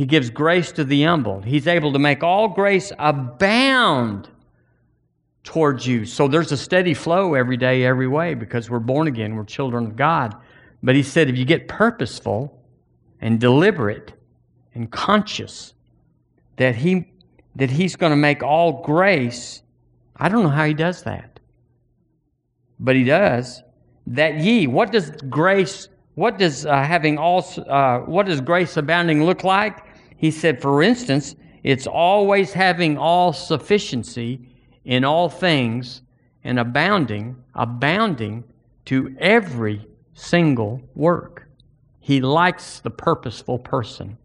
He 0.00 0.06
gives 0.06 0.30
grace 0.30 0.72
to 0.72 0.84
the 0.84 1.02
humble. 1.02 1.42
He's 1.42 1.66
able 1.66 1.92
to 1.92 1.98
make 1.98 2.22
all 2.22 2.48
grace 2.48 2.90
abound 2.98 4.30
towards 5.44 5.86
you. 5.86 6.06
So 6.06 6.26
there's 6.26 6.52
a 6.52 6.56
steady 6.56 6.94
flow 6.94 7.34
every 7.34 7.58
day, 7.58 7.84
every 7.84 8.08
way, 8.08 8.32
because 8.32 8.70
we're 8.70 8.78
born 8.78 9.08
again, 9.08 9.34
we're 9.34 9.44
children 9.44 9.84
of 9.84 9.96
God. 9.96 10.34
But 10.82 10.94
he 10.94 11.02
said, 11.02 11.28
if 11.28 11.36
you 11.36 11.44
get 11.44 11.68
purposeful 11.68 12.64
and 13.20 13.38
deliberate 13.38 14.14
and 14.74 14.90
conscious 14.90 15.74
that 16.56 16.76
he 16.76 17.12
that 17.56 17.68
he's 17.68 17.94
going 17.94 18.08
to 18.08 18.16
make 18.16 18.42
all 18.42 18.80
grace 18.80 19.60
I 20.16 20.30
don't 20.30 20.44
know 20.44 20.48
how 20.48 20.64
he 20.64 20.72
does 20.72 21.02
that. 21.02 21.40
But 22.78 22.96
he 22.96 23.04
does. 23.04 23.62
That 24.06 24.38
ye, 24.38 24.66
what 24.66 24.92
does 24.92 25.10
grace, 25.28 25.88
what 26.14 26.38
does 26.38 26.64
uh, 26.64 26.82
having 26.82 27.18
all, 27.18 27.44
uh, 27.68 27.98
what 27.98 28.24
does 28.24 28.40
grace 28.40 28.78
abounding 28.78 29.24
look 29.24 29.44
like? 29.44 29.89
He 30.20 30.30
said, 30.30 30.60
for 30.60 30.82
instance, 30.82 31.34
it's 31.62 31.86
always 31.86 32.52
having 32.52 32.98
all 32.98 33.32
sufficiency 33.32 34.46
in 34.84 35.02
all 35.02 35.30
things 35.30 36.02
and 36.44 36.58
abounding, 36.58 37.42
abounding 37.54 38.44
to 38.84 39.16
every 39.18 39.86
single 40.12 40.82
work. 40.94 41.48
He 42.00 42.20
likes 42.20 42.80
the 42.80 42.90
purposeful 42.90 43.60
person. 43.60 44.18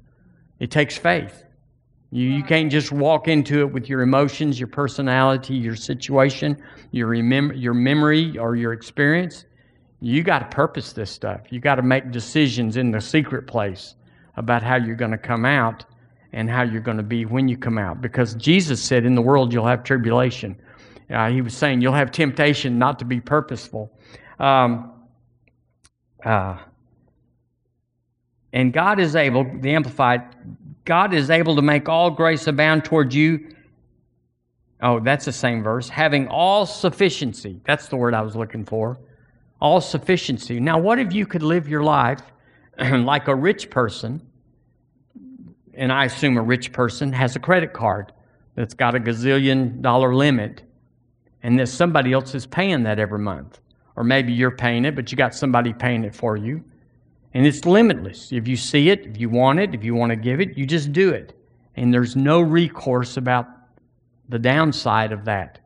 It 0.59 0.69
takes 0.69 0.97
faith. 0.97 1.45
You, 2.11 2.27
you 2.27 2.43
can't 2.43 2.69
just 2.69 2.91
walk 2.91 3.29
into 3.29 3.61
it 3.61 3.71
with 3.71 3.87
your 3.87 4.01
emotions, 4.01 4.59
your 4.59 4.67
personality, 4.67 5.55
your 5.55 5.77
situation, 5.77 6.61
your, 6.91 7.07
remember, 7.07 7.53
your 7.53 7.73
memory, 7.73 8.37
or 8.37 8.57
your 8.57 8.73
experience. 8.73 9.45
You 10.01 10.23
got 10.23 10.39
to 10.39 10.53
purpose 10.53 10.91
this 10.91 11.09
stuff. 11.09 11.43
You 11.51 11.61
got 11.61 11.75
to 11.75 11.83
make 11.83 12.11
decisions 12.11 12.75
in 12.75 12.91
the 12.91 12.99
secret 12.99 13.47
place 13.47 13.95
about 14.37 14.63
how 14.63 14.75
you're 14.75 14.95
going 14.95 15.11
to 15.11 15.17
come 15.17 15.45
out 15.45 15.85
and 16.33 16.49
how 16.49 16.63
you're 16.63 16.81
going 16.81 16.97
to 16.97 17.03
be 17.03 17.25
when 17.25 17.47
you 17.47 17.57
come 17.57 17.77
out. 17.77 18.01
Because 18.01 18.33
Jesus 18.35 18.81
said, 18.81 19.05
In 19.05 19.15
the 19.15 19.21
world 19.21 19.53
you'll 19.53 19.65
have 19.65 19.83
tribulation. 19.83 20.55
Uh, 21.09 21.29
he 21.29 21.41
was 21.41 21.55
saying 21.55 21.81
you'll 21.81 21.93
have 21.93 22.11
temptation 22.11 22.77
not 22.79 22.99
to 22.99 23.05
be 23.05 23.21
purposeful. 23.21 23.91
Um, 24.39 24.91
uh, 26.23 26.57
and 28.51 28.73
God 28.73 28.99
is 28.99 29.15
able, 29.15 29.43
the 29.61 29.71
Amplified, 29.71 30.23
God 30.83 31.13
is 31.13 31.29
able 31.29 31.55
to 31.55 31.61
make 31.61 31.87
all 31.89 32.09
grace 32.09 32.47
abound 32.47 32.85
toward 32.85 33.13
you. 33.13 33.55
Oh, 34.81 34.99
that's 34.99 35.25
the 35.25 35.31
same 35.31 35.63
verse. 35.63 35.89
Having 35.89 36.27
all 36.27 36.65
sufficiency. 36.65 37.59
That's 37.65 37.87
the 37.87 37.95
word 37.95 38.13
I 38.13 38.21
was 38.21 38.35
looking 38.35 38.65
for. 38.65 38.97
All 39.61 39.81
sufficiency. 39.81 40.59
Now, 40.59 40.79
what 40.79 40.99
if 40.99 41.13
you 41.13 41.25
could 41.25 41.43
live 41.43 41.67
your 41.67 41.83
life 41.83 42.21
like 43.05 43.27
a 43.27 43.35
rich 43.35 43.69
person? 43.69 44.21
And 45.73 45.91
I 45.91 46.05
assume 46.05 46.37
a 46.37 46.41
rich 46.41 46.71
person 46.71 47.11
has 47.13 47.35
a 47.35 47.39
credit 47.39 47.73
card 47.73 48.13
that's 48.55 48.73
got 48.73 48.95
a 48.95 48.99
gazillion 48.99 49.81
dollar 49.81 50.15
limit, 50.15 50.63
and 51.43 51.59
that 51.59 51.67
somebody 51.67 52.13
else 52.13 52.33
is 52.33 52.45
paying 52.45 52.83
that 52.83 52.99
every 52.99 53.19
month. 53.19 53.59
Or 53.95 54.03
maybe 54.03 54.33
you're 54.33 54.51
paying 54.51 54.85
it, 54.85 54.95
but 54.95 55.11
you 55.11 55.17
got 55.17 55.35
somebody 55.35 55.73
paying 55.73 56.03
it 56.03 56.15
for 56.15 56.37
you. 56.37 56.63
And 57.33 57.45
it's 57.45 57.65
limitless. 57.65 58.31
If 58.31 58.47
you 58.47 58.55
see 58.55 58.89
it, 58.89 59.05
if 59.05 59.19
you 59.19 59.29
want 59.29 59.59
it, 59.59 59.75
if 59.75 59.83
you 59.83 59.93
want 59.93 60.11
to 60.11 60.15
give 60.15 60.39
it, 60.39 60.57
you 60.57 60.65
just 60.65 60.93
do 60.93 61.09
it. 61.09 61.37
And 61.75 61.93
there's 61.93 62.15
no 62.15 62.39
recourse 62.39 63.17
about 63.17 63.47
the 64.29 64.39
downside 64.39 65.11
of 65.11 65.25
that. 65.25 65.59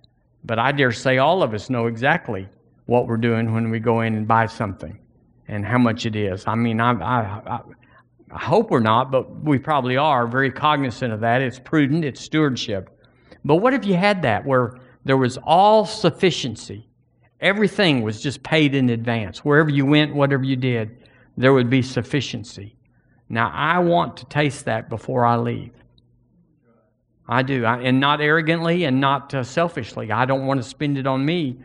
But 0.43 0.57
I 0.57 0.71
dare 0.71 0.91
say 0.91 1.19
all 1.19 1.43
of 1.43 1.53
us 1.53 1.69
know 1.69 1.85
exactly 1.85 2.49
what 2.87 3.07
we're 3.07 3.17
doing 3.17 3.53
when 3.53 3.69
we 3.69 3.79
go 3.79 4.01
in 4.01 4.15
and 4.15 4.27
buy 4.27 4.47
something 4.47 4.97
and 5.49 5.65
how 5.65 5.79
much 5.79 6.05
it 6.05 6.15
is. 6.15 6.45
I 6.47 6.55
mean, 6.55 6.79
I, 6.79 6.91
I, 6.91 7.59
I 8.31 8.39
hope 8.39 8.69
we're 8.69 8.79
not, 8.79 9.11
but 9.11 9.43
we 9.43 9.57
probably 9.57 9.97
are 9.97 10.27
very 10.27 10.51
cognizant 10.51 11.11
of 11.11 11.21
that. 11.21 11.41
It's 11.41 11.59
prudent, 11.59 12.05
it's 12.05 12.21
stewardship. 12.21 12.89
But 13.43 13.55
what 13.55 13.73
if 13.73 13.83
you 13.83 13.95
had 13.95 14.21
that 14.21 14.45
where 14.45 14.77
there 15.05 15.17
was 15.17 15.39
all 15.43 15.85
sufficiency? 15.85 16.87
Everything 17.41 18.03
was 18.03 18.21
just 18.21 18.43
paid 18.43 18.75
in 18.75 18.89
advance. 18.89 19.43
Wherever 19.43 19.69
you 19.69 19.85
went, 19.85 20.13
whatever 20.13 20.43
you 20.43 20.55
did, 20.55 20.97
there 21.35 21.53
would 21.53 21.69
be 21.69 21.81
sufficiency. 21.81 22.75
Now, 23.27 23.51
I 23.53 23.79
want 23.79 24.17
to 24.17 24.25
taste 24.25 24.65
that 24.65 24.87
before 24.89 25.25
I 25.25 25.37
leave. 25.37 25.71
I 27.27 27.43
do, 27.43 27.65
I, 27.65 27.81
and 27.81 27.99
not 27.99 28.21
arrogantly 28.21 28.83
and 28.83 28.99
not 28.99 29.33
uh, 29.33 29.43
selfishly. 29.43 30.11
I 30.11 30.25
don't 30.25 30.45
want 30.45 30.61
to 30.61 30.67
spend 30.67 30.97
it 30.97 31.07
on 31.07 31.25
me, 31.25 31.57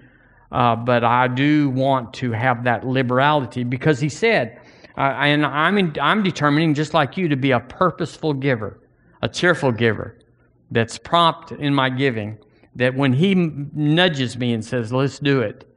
uh, 0.53 0.77
but 0.77 1.05
I 1.05 1.29
do 1.29 1.71
want 1.71 2.15
to 2.15 2.33
have 2.33 2.65
that 2.65 2.87
liberality 2.87 3.65
because 3.65 4.01
he 4.01 4.09
said, 4.09 4.61
uh, 4.97 5.01
and 5.01 5.45
I'm, 5.45 5.79
in, 5.79 5.97
I'm 6.01 6.23
determining, 6.23 6.75
just 6.75 6.95
like 6.95 7.17
you, 7.17 7.29
to 7.29 7.37
be 7.37 7.51
a 7.51 7.61
purposeful 7.61 8.33
giver, 8.35 8.81
a 9.23 9.29
cheerful 9.29 9.73
giver 9.73 10.19
that's 10.71 10.99
prompt 10.99 11.53
in 11.53 11.75
my 11.75 11.91
giving. 11.91 12.39
That 12.77 12.95
when 12.95 13.13
he 13.13 13.35
nudges 13.35 14.37
me 14.37 14.53
and 14.53 14.65
says, 14.65 14.93
let's 14.93 15.19
do 15.19 15.41
it, 15.41 15.69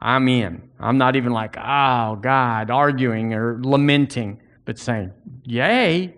I'm 0.00 0.28
in. 0.28 0.68
I'm 0.78 0.98
not 0.98 1.16
even 1.16 1.32
like, 1.32 1.56
oh, 1.58 2.16
God, 2.16 2.70
arguing 2.70 3.34
or 3.34 3.58
lamenting, 3.62 4.40
but 4.64 4.78
saying, 4.78 5.12
yay, 5.44 6.14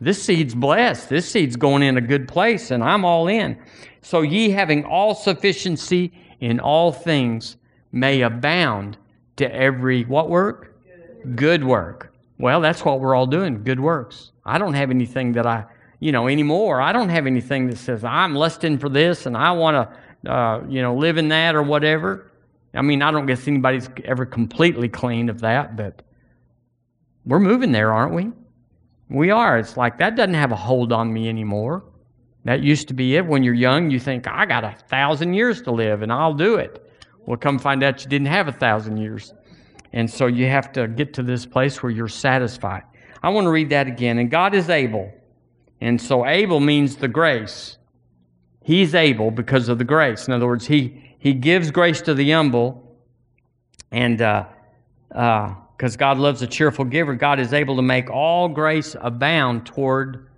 this 0.00 0.22
seed's 0.22 0.54
blessed. 0.54 1.08
This 1.08 1.30
seed's 1.30 1.56
going 1.56 1.82
in 1.82 1.96
a 1.96 2.00
good 2.00 2.26
place, 2.26 2.70
and 2.70 2.82
I'm 2.82 3.04
all 3.04 3.28
in. 3.28 3.56
So 4.02 4.22
ye 4.22 4.50
having 4.50 4.84
all 4.84 5.14
sufficiency 5.14 6.12
in 6.42 6.58
all 6.58 6.90
things 6.90 7.56
may 7.92 8.20
abound 8.22 8.98
to 9.36 9.54
every 9.54 10.02
what 10.04 10.28
work? 10.28 10.74
Good 11.36 11.62
work. 11.62 12.12
Well, 12.36 12.60
that's 12.60 12.84
what 12.84 12.98
we're 12.98 13.14
all 13.14 13.28
doing, 13.28 13.62
good 13.62 13.78
works. 13.78 14.32
I 14.44 14.58
don't 14.58 14.74
have 14.74 14.90
anything 14.90 15.32
that 15.34 15.46
I, 15.46 15.64
you 16.00 16.10
know, 16.10 16.26
anymore. 16.26 16.80
I 16.80 16.92
don't 16.92 17.10
have 17.10 17.28
anything 17.28 17.68
that 17.68 17.78
says 17.78 18.02
I'm 18.02 18.34
lusting 18.34 18.76
for 18.76 18.88
this 18.88 19.24
and 19.26 19.36
I 19.36 19.52
want 19.52 19.88
to, 20.24 20.32
uh, 20.32 20.64
you 20.68 20.82
know, 20.82 20.96
live 20.96 21.16
in 21.16 21.28
that 21.28 21.54
or 21.54 21.62
whatever. 21.62 22.32
I 22.74 22.82
mean, 22.82 23.02
I 23.02 23.12
don't 23.12 23.26
guess 23.26 23.46
anybody's 23.46 23.88
ever 24.04 24.26
completely 24.26 24.88
clean 24.88 25.28
of 25.28 25.42
that, 25.42 25.76
but 25.76 26.02
we're 27.24 27.38
moving 27.38 27.70
there, 27.70 27.92
aren't 27.92 28.14
we? 28.14 28.32
We 29.08 29.30
are. 29.30 29.58
It's 29.58 29.76
like 29.76 29.98
that 29.98 30.16
doesn't 30.16 30.34
have 30.34 30.50
a 30.50 30.56
hold 30.56 30.92
on 30.92 31.12
me 31.12 31.28
anymore. 31.28 31.84
That 32.44 32.62
used 32.62 32.88
to 32.88 32.94
be 32.94 33.16
it. 33.16 33.26
When 33.26 33.42
you're 33.42 33.54
young, 33.54 33.90
you 33.90 34.00
think, 34.00 34.26
I 34.26 34.46
got 34.46 34.64
a 34.64 34.74
thousand 34.88 35.34
years 35.34 35.62
to 35.62 35.70
live 35.70 36.02
and 36.02 36.12
I'll 36.12 36.34
do 36.34 36.56
it. 36.56 36.90
Well, 37.24 37.36
come 37.36 37.58
find 37.58 37.82
out 37.82 38.02
you 38.02 38.08
didn't 38.10 38.26
have 38.26 38.48
a 38.48 38.52
thousand 38.52 38.96
years. 38.96 39.32
And 39.92 40.10
so 40.10 40.26
you 40.26 40.46
have 40.46 40.72
to 40.72 40.88
get 40.88 41.14
to 41.14 41.22
this 41.22 41.46
place 41.46 41.82
where 41.82 41.90
you're 41.92 42.08
satisfied. 42.08 42.82
I 43.22 43.28
want 43.28 43.44
to 43.44 43.50
read 43.50 43.70
that 43.70 43.86
again. 43.86 44.18
And 44.18 44.30
God 44.30 44.54
is 44.54 44.68
able. 44.68 45.12
And 45.80 46.00
so 46.00 46.26
able 46.26 46.60
means 46.60 46.96
the 46.96 47.08
grace. 47.08 47.76
He's 48.62 48.94
able 48.94 49.30
because 49.30 49.68
of 49.68 49.78
the 49.78 49.84
grace. 49.84 50.26
In 50.26 50.32
other 50.32 50.46
words, 50.46 50.66
He, 50.66 51.14
he 51.18 51.34
gives 51.34 51.70
grace 51.70 52.00
to 52.02 52.14
the 52.14 52.30
humble. 52.30 52.96
And 53.90 54.18
because 54.18 55.14
uh, 55.14 55.18
uh, 55.18 55.96
God 55.96 56.18
loves 56.18 56.42
a 56.42 56.46
cheerful 56.46 56.86
giver, 56.86 57.14
God 57.14 57.38
is 57.38 57.52
able 57.52 57.76
to 57.76 57.82
make 57.82 58.10
all 58.10 58.48
grace 58.48 58.96
abound 59.00 59.66
toward 59.66 60.28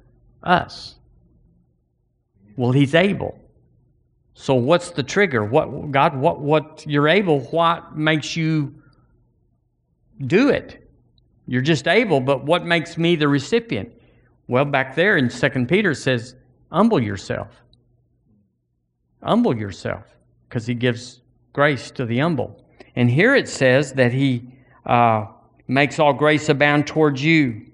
us. 0.42 0.96
Well, 2.56 2.72
He's 2.72 2.94
able. 2.94 3.38
So 4.34 4.54
what's 4.54 4.90
the 4.90 5.02
trigger? 5.02 5.44
What 5.44 5.90
God, 5.92 6.16
what 6.16 6.40
what 6.40 6.84
you're 6.86 7.08
able, 7.08 7.40
what 7.40 7.96
makes 7.96 8.36
you 8.36 8.74
do 10.26 10.48
it? 10.48 10.88
You're 11.46 11.62
just 11.62 11.86
able, 11.86 12.20
but 12.20 12.44
what 12.44 12.64
makes 12.64 12.96
me 12.96 13.16
the 13.16 13.28
recipient? 13.28 13.92
Well, 14.48 14.64
back 14.64 14.94
there 14.94 15.16
in 15.16 15.30
Second 15.30 15.68
Peter 15.68 15.94
says, 15.94 16.36
humble 16.72 17.00
yourself. 17.00 17.48
Humble 19.22 19.56
yourself, 19.56 20.04
because 20.48 20.66
he 20.66 20.74
gives 20.74 21.20
grace 21.52 21.90
to 21.92 22.04
the 22.04 22.18
humble. 22.18 22.64
And 22.96 23.10
here 23.10 23.34
it 23.34 23.48
says 23.48 23.92
that 23.94 24.12
he 24.12 24.48
uh, 24.86 25.26
makes 25.68 25.98
all 25.98 26.12
grace 26.12 26.48
abound 26.48 26.86
towards 26.86 27.22
you 27.22 27.66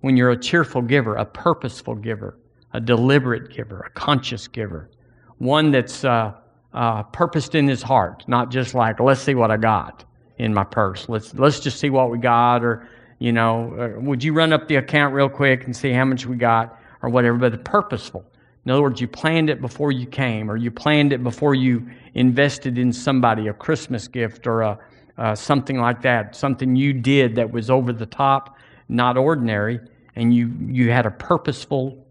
when 0.00 0.16
you're 0.16 0.30
a 0.30 0.38
cheerful 0.38 0.82
giver, 0.82 1.16
a 1.16 1.24
purposeful 1.24 1.94
giver, 1.94 2.38
a 2.72 2.80
deliberate 2.80 3.54
giver, 3.54 3.80
a 3.80 3.90
conscious 3.90 4.48
giver 4.48 4.90
one 5.38 5.70
that's 5.70 6.04
uh, 6.04 6.32
uh, 6.72 7.02
purposed 7.04 7.54
in 7.54 7.68
his 7.68 7.82
heart, 7.82 8.24
not 8.26 8.50
just 8.50 8.74
like, 8.74 9.00
let's 9.00 9.20
see 9.20 9.34
what 9.34 9.50
I 9.50 9.56
got 9.56 10.04
in 10.38 10.52
my 10.52 10.64
purse. 10.64 11.08
Let's, 11.08 11.34
let's 11.34 11.60
just 11.60 11.78
see 11.78 11.90
what 11.90 12.10
we 12.10 12.18
got, 12.18 12.64
or, 12.64 12.88
you 13.18 13.32
know, 13.32 13.96
would 13.98 14.22
you 14.22 14.32
run 14.32 14.52
up 14.52 14.68
the 14.68 14.76
account 14.76 15.14
real 15.14 15.28
quick 15.28 15.64
and 15.64 15.74
see 15.74 15.92
how 15.92 16.04
much 16.04 16.26
we 16.26 16.36
got, 16.36 16.78
or 17.02 17.08
whatever, 17.08 17.36
but 17.36 17.64
purposeful. 17.64 18.24
In 18.64 18.72
other 18.72 18.82
words, 18.82 19.00
you 19.00 19.08
planned 19.08 19.48
it 19.48 19.60
before 19.60 19.92
you 19.92 20.06
came, 20.06 20.50
or 20.50 20.56
you 20.56 20.70
planned 20.70 21.12
it 21.12 21.22
before 21.22 21.54
you 21.54 21.86
invested 22.14 22.78
in 22.78 22.92
somebody, 22.92 23.48
a 23.48 23.52
Christmas 23.52 24.08
gift 24.08 24.46
or 24.46 24.62
a, 24.62 24.78
uh, 25.18 25.34
something 25.34 25.78
like 25.78 26.02
that, 26.02 26.34
something 26.34 26.76
you 26.76 26.92
did 26.92 27.36
that 27.36 27.50
was 27.50 27.70
over 27.70 27.92
the 27.92 28.06
top, 28.06 28.56
not 28.88 29.16
ordinary, 29.16 29.80
and 30.16 30.34
you, 30.34 30.52
you 30.66 30.90
had 30.90 31.06
a 31.06 31.10
purposeful 31.10 32.05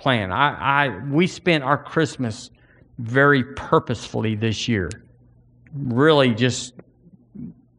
plan. 0.00 0.32
I, 0.32 0.86
I, 0.86 0.98
we 1.10 1.26
spent 1.26 1.62
our 1.62 1.76
Christmas 1.76 2.50
very 2.98 3.44
purposefully 3.44 4.34
this 4.34 4.66
year. 4.66 4.90
Really, 5.74 6.34
just, 6.34 6.74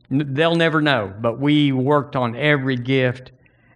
they'll 0.10 0.56
never 0.56 0.82
know, 0.82 1.14
but 1.20 1.40
we 1.40 1.72
worked 1.72 2.16
on 2.16 2.36
every 2.36 2.78
gift 2.78 3.32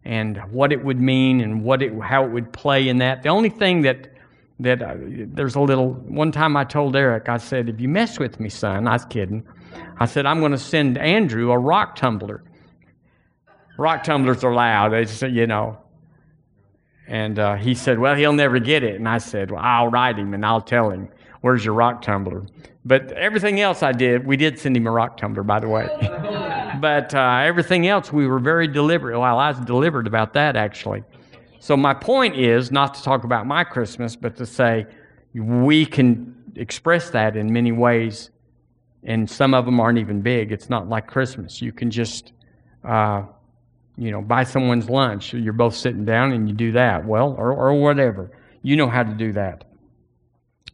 and 0.05 0.37
what 0.51 0.71
it 0.71 0.83
would 0.85 1.01
mean 1.01 1.41
and 1.41 1.63
what 1.63 1.81
it, 1.81 1.91
how 1.99 2.23
it 2.23 2.31
would 2.31 2.53
play 2.53 2.87
in 2.87 2.99
that. 2.99 3.23
The 3.23 3.29
only 3.29 3.49
thing 3.49 3.81
that, 3.81 4.13
that 4.59 4.81
uh, 4.81 4.95
there's 4.97 5.55
a 5.55 5.59
little, 5.59 5.93
one 5.93 6.31
time 6.31 6.55
I 6.55 6.63
told 6.63 6.95
Eric, 6.95 7.27
I 7.27 7.37
said, 7.37 7.67
if 7.67 7.81
you 7.81 7.89
mess 7.89 8.19
with 8.19 8.39
me, 8.39 8.49
son, 8.49 8.87
I 8.87 8.93
was 8.93 9.05
kidding. 9.05 9.43
I 9.97 10.05
said, 10.05 10.25
I'm 10.25 10.39
going 10.39 10.51
to 10.51 10.57
send 10.57 10.97
Andrew 10.99 11.51
a 11.51 11.57
rock 11.57 11.95
tumbler. 11.95 12.43
Rock 13.77 14.03
tumblers 14.03 14.43
are 14.43 14.53
loud. 14.53 14.93
They 14.93 15.01
It's, 15.01 15.21
you 15.23 15.47
know, 15.47 15.77
and 17.07 17.37
uh, 17.37 17.55
he 17.55 17.75
said, 17.75 17.99
Well, 17.99 18.15
he'll 18.15 18.33
never 18.33 18.59
get 18.59 18.83
it. 18.83 18.95
And 18.95 19.07
I 19.07 19.19
said, 19.19 19.51
Well, 19.51 19.61
I'll 19.63 19.89
write 19.89 20.17
him 20.17 20.33
and 20.33 20.45
I'll 20.45 20.61
tell 20.61 20.89
him, 20.89 21.09
Where's 21.41 21.63
your 21.63 21.75
rock 21.75 22.01
tumbler? 22.01 22.45
But 22.83 23.11
everything 23.13 23.59
else 23.59 23.81
I 23.81 23.91
did, 23.91 24.25
we 24.25 24.37
did 24.37 24.59
send 24.59 24.77
him 24.77 24.85
a 24.87 24.91
rock 24.91 25.17
tumbler, 25.17 25.43
by 25.43 25.59
the 25.59 25.67
way. 25.67 25.87
but 26.79 27.13
uh, 27.13 27.41
everything 27.43 27.87
else, 27.87 28.13
we 28.13 28.27
were 28.27 28.39
very 28.39 28.67
deliberate. 28.67 29.19
Well, 29.19 29.39
I 29.39 29.49
was 29.49 29.59
deliberate 29.59 30.07
about 30.07 30.33
that, 30.33 30.55
actually. 30.55 31.03
So 31.59 31.75
my 31.75 31.95
point 31.95 32.35
is 32.35 32.71
not 32.71 32.93
to 32.93 33.03
talk 33.03 33.23
about 33.23 33.47
my 33.47 33.63
Christmas, 33.63 34.15
but 34.15 34.35
to 34.37 34.45
say 34.45 34.85
we 35.33 35.85
can 35.85 36.35
express 36.55 37.09
that 37.09 37.35
in 37.35 37.51
many 37.51 37.71
ways, 37.71 38.29
and 39.03 39.29
some 39.29 39.53
of 39.53 39.65
them 39.65 39.79
aren't 39.79 39.97
even 39.97 40.21
big. 40.21 40.51
It's 40.51 40.69
not 40.69 40.87
like 40.87 41.07
Christmas. 41.07 41.61
You 41.61 41.71
can 41.71 41.89
just 41.91 42.33
uh, 42.83 43.23
you 43.97 44.11
know, 44.11 44.21
buy 44.21 44.43
someone's 44.43 44.89
lunch. 44.89 45.33
You're 45.33 45.53
both 45.53 45.75
sitting 45.75 46.05
down 46.05 46.33
and 46.33 46.49
you 46.49 46.55
do 46.55 46.73
that. 46.73 47.05
Well, 47.05 47.35
or, 47.37 47.53
or 47.53 47.73
whatever. 47.73 48.31
You 48.61 48.75
know 48.75 48.89
how 48.89 49.03
to 49.03 49.13
do 49.13 49.31
that. 49.33 49.63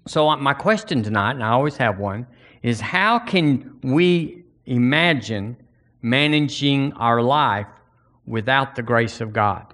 So, 0.08 0.30
uh, 0.30 0.38
my 0.38 0.54
question 0.54 1.04
tonight, 1.04 1.32
and 1.32 1.44
I 1.44 1.50
always 1.50 1.78
have 1.78 2.00
one, 2.00 2.26
is 2.64 2.82
how 2.82 3.20
can 3.20 3.80
we 3.84 4.44
imagine 4.66 5.58
managing 6.02 6.94
our 6.94 7.22
life 7.22 7.68
without 8.26 8.76
the 8.76 8.82
grace 8.82 9.22
of 9.22 9.34
God? 9.34 9.74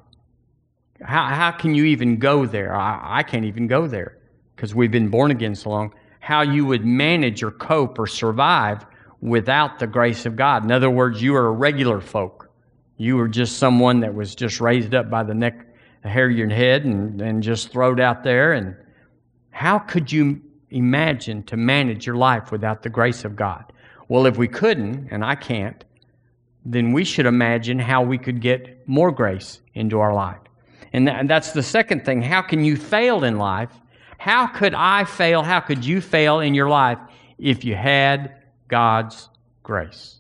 How, 1.02 1.28
how 1.28 1.52
can 1.52 1.76
you 1.76 1.86
even 1.86 2.18
go 2.18 2.46
there? 2.46 2.76
I, 2.76 3.20
I 3.20 3.24
can't 3.24 3.46
even 3.46 3.68
go 3.68 3.88
there 3.88 4.18
because 4.56 4.76
we've 4.76 4.92
been 4.92 5.10
born 5.10 5.32
again 5.32 5.56
so 5.56 5.70
long. 5.70 5.94
How 6.20 6.42
you 6.42 6.66
would 6.66 6.86
manage 6.86 7.44
or 7.44 7.52
cope 7.52 7.98
or 7.98 8.08
survive 8.08 8.86
without 9.22 9.80
the 9.80 9.88
grace 9.88 10.26
of 10.26 10.36
God. 10.36 10.66
In 10.66 10.72
other 10.72 10.90
words, 10.90 11.22
you 11.22 11.36
are 11.36 11.48
a 11.48 11.52
regular 11.52 12.02
folk 12.02 12.37
you 12.98 13.16
were 13.16 13.28
just 13.28 13.58
someone 13.58 14.00
that 14.02 14.14
was 14.14 14.36
just 14.36 14.60
raised 14.60 14.94
up 14.96 15.10
by 15.10 15.24
the 15.24 15.34
neck, 15.34 15.66
the 16.04 16.10
hair 16.10 16.30
of 16.30 16.36
your 16.36 16.50
head, 16.50 16.84
and, 16.84 17.22
and 17.22 17.44
just 17.44 17.72
thrown 17.72 18.00
out 18.00 18.24
there. 18.24 18.54
And 18.54 18.76
how 19.52 19.80
could 19.80 20.12
you 20.12 20.42
imagine 20.70 21.44
to 21.44 21.58
manage 21.58 22.06
your 22.06 22.16
life 22.16 22.52
without 22.52 22.84
the 22.84 22.90
grace 22.90 23.24
of 23.24 23.36
God? 23.36 23.72
Well, 24.08 24.26
if 24.26 24.38
we 24.38 24.48
couldn't, 24.48 25.10
and 25.12 25.24
I 25.24 25.36
can't, 25.36 25.84
then 26.66 26.92
we 26.92 27.04
should 27.04 27.26
imagine 27.26 27.80
how 27.80 28.02
we 28.02 28.18
could 28.18 28.42
get 28.42 28.88
more 28.88 29.12
grace 29.12 29.62
into 29.74 30.00
our 30.00 30.14
life. 30.14 30.40
And, 30.92 31.08
that, 31.08 31.20
and 31.20 31.30
that's 31.30 31.52
the 31.52 31.64
second 31.64 32.04
thing. 32.04 32.22
How 32.22 32.42
can 32.42 32.64
you 32.64 32.76
fail 32.76 33.24
in 33.24 33.38
life? 33.38 33.72
How 34.18 34.48
could 34.48 34.74
I 34.74 35.04
fail? 35.04 35.44
How 35.44 35.60
could 35.60 35.86
you 35.86 36.02
fail 36.02 36.40
in 36.40 36.54
your 36.54 36.70
life 36.70 36.98
if 37.38 37.64
you 37.64 37.76
had 37.76 38.44
God's 38.68 39.30
grace? 39.64 40.20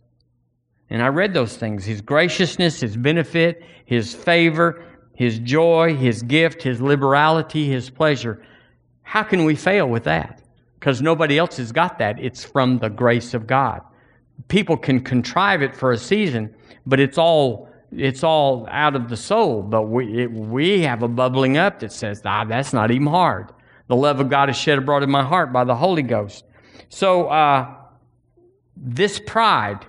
And 0.89 1.01
I 1.01 1.07
read 1.07 1.33
those 1.33 1.57
things 1.57 1.85
His 1.85 2.01
graciousness, 2.01 2.79
His 2.79 2.95
benefit, 2.95 3.63
His 3.85 4.13
favor, 4.13 4.83
His 5.15 5.39
joy, 5.39 5.95
His 5.95 6.23
gift, 6.23 6.63
His 6.63 6.81
liberality, 6.81 7.67
His 7.67 7.89
pleasure. 7.89 8.41
How 9.03 9.23
can 9.23 9.45
we 9.45 9.55
fail 9.55 9.87
with 9.87 10.03
that? 10.05 10.41
Because 10.79 11.01
nobody 11.01 11.37
else 11.37 11.57
has 11.57 11.71
got 11.71 11.97
that. 11.99 12.19
It's 12.19 12.43
from 12.43 12.79
the 12.79 12.89
grace 12.89 13.33
of 13.33 13.47
God. 13.47 13.81
People 14.47 14.77
can 14.77 15.01
contrive 15.01 15.61
it 15.61 15.75
for 15.75 15.91
a 15.91 15.97
season, 15.97 16.53
but 16.85 16.99
it's 16.99 17.17
all 17.17 17.69
it's 17.91 18.21
all 18.21 18.67
out 18.69 18.97
of 18.97 19.07
the 19.07 19.17
soul. 19.17 19.63
But 19.63 19.83
we 19.83 20.23
it, 20.23 20.31
we 20.31 20.81
have 20.81 21.03
a 21.03 21.07
bubbling 21.07 21.57
up 21.57 21.79
that 21.79 21.91
says, 21.91 22.21
ah, 22.25 22.45
that's 22.45 22.73
not 22.73 22.91
even 22.91 23.07
hard. 23.07 23.49
The 23.87 23.95
love 23.95 24.19
of 24.19 24.29
God 24.29 24.49
is 24.49 24.57
shed 24.57 24.77
abroad 24.77 25.03
in 25.03 25.09
my 25.09 25.23
heart 25.23 25.51
by 25.53 25.63
the 25.63 25.75
Holy 25.75 26.03
Ghost. 26.03 26.43
So 26.89 27.27
uh, 27.27 27.73
this 28.75 29.19
pride 29.25 29.85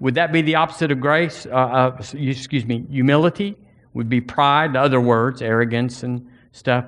would 0.00 0.14
that 0.14 0.32
be 0.32 0.42
the 0.42 0.54
opposite 0.54 0.90
of 0.90 1.00
grace? 1.00 1.46
Uh, 1.46 1.54
uh, 1.54 2.02
excuse 2.14 2.64
me, 2.64 2.84
humility 2.90 3.56
would 3.94 4.08
be 4.08 4.20
pride, 4.20 4.76
other 4.76 5.00
words, 5.00 5.42
arrogance 5.42 6.02
and 6.02 6.26
stuff. 6.52 6.84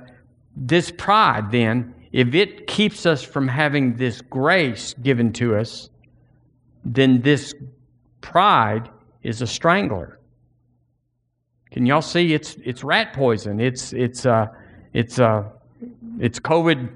This 0.57 0.91
pride, 0.91 1.51
then, 1.51 1.95
if 2.13 2.35
it 2.35 2.67
keeps 2.67 3.07
us 3.07 3.23
from 3.23 3.49
having 3.49 3.97
this 3.97 4.21
grace 4.21 4.95
given 5.03 5.33
to 5.35 5.57
us, 5.57 5.91
then 6.85 7.21
this 7.23 7.55
pride 8.21 8.89
is 9.23 9.43
a 9.43 9.47
strangler. 9.47 10.19
Can 11.71 11.87
y'all 11.87 12.03
see? 12.03 12.35
It's 12.35 12.57
it's 12.65 12.83
rat 12.83 13.13
poison. 13.13 13.61
It's 13.61 13.93
it's 13.93 14.27
uh 14.27 14.49
it's 14.93 15.21
uh 15.21 15.45
it's 16.19 16.41
COVID 16.41 16.89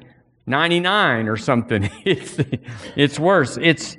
ninety 0.47 0.81
nine 0.81 1.29
or 1.29 1.37
something. 1.37 1.89
It's 2.05 2.39
it's 2.97 3.19
worse. 3.19 3.57
It's 3.61 3.97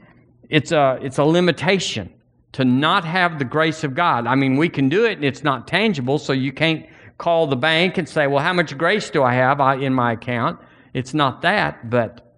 it's 0.49 0.71
a, 0.71 0.99
it's 1.01 1.17
a 1.17 1.23
limitation 1.23 2.11
to 2.53 2.63
not 2.63 3.03
have 3.03 3.39
the 3.39 3.45
grace 3.45 3.83
of 3.83 3.95
God. 3.95 4.27
I 4.27 4.35
mean, 4.35 4.55
we 4.55 4.69
can 4.69 4.89
do 4.89 5.05
it 5.05 5.13
and 5.13 5.25
it's 5.25 5.43
not 5.43 5.67
tangible, 5.67 6.19
so 6.19 6.33
you 6.33 6.53
can't 6.53 6.85
call 7.17 7.47
the 7.47 7.55
bank 7.55 7.97
and 7.97 8.07
say, 8.07 8.27
well, 8.27 8.43
how 8.43 8.53
much 8.53 8.77
grace 8.77 9.09
do 9.09 9.23
I 9.23 9.33
have 9.33 9.59
in 9.81 9.93
my 9.93 10.13
account? 10.13 10.59
It's 10.93 11.13
not 11.13 11.41
that, 11.41 11.89
but 11.89 12.33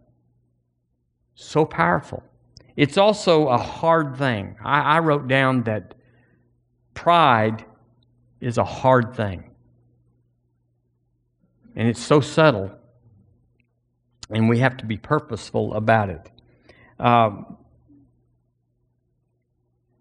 so 1.36 1.66
powerful. 1.66 2.24
It's 2.76 2.98
also 2.98 3.48
a 3.48 3.58
hard 3.58 4.18
thing. 4.18 4.56
I, 4.64 4.98
I 4.98 5.00
wrote 5.00 5.28
down 5.28 5.64
that 5.64 5.96
pride 6.94 7.66
is 8.40 8.58
a 8.58 8.64
hard 8.64 9.16
thing. 9.16 9.44
And 11.76 11.88
it's 11.88 12.02
so 12.02 12.22
subtle. 12.22 12.72
And 14.30 14.50
we 14.50 14.60
have 14.60 14.78
to 14.78 14.86
be 14.86 14.98
purposeful 14.98 15.74
about 15.74 16.10
it. 16.10 16.32
Um, 17.00 17.57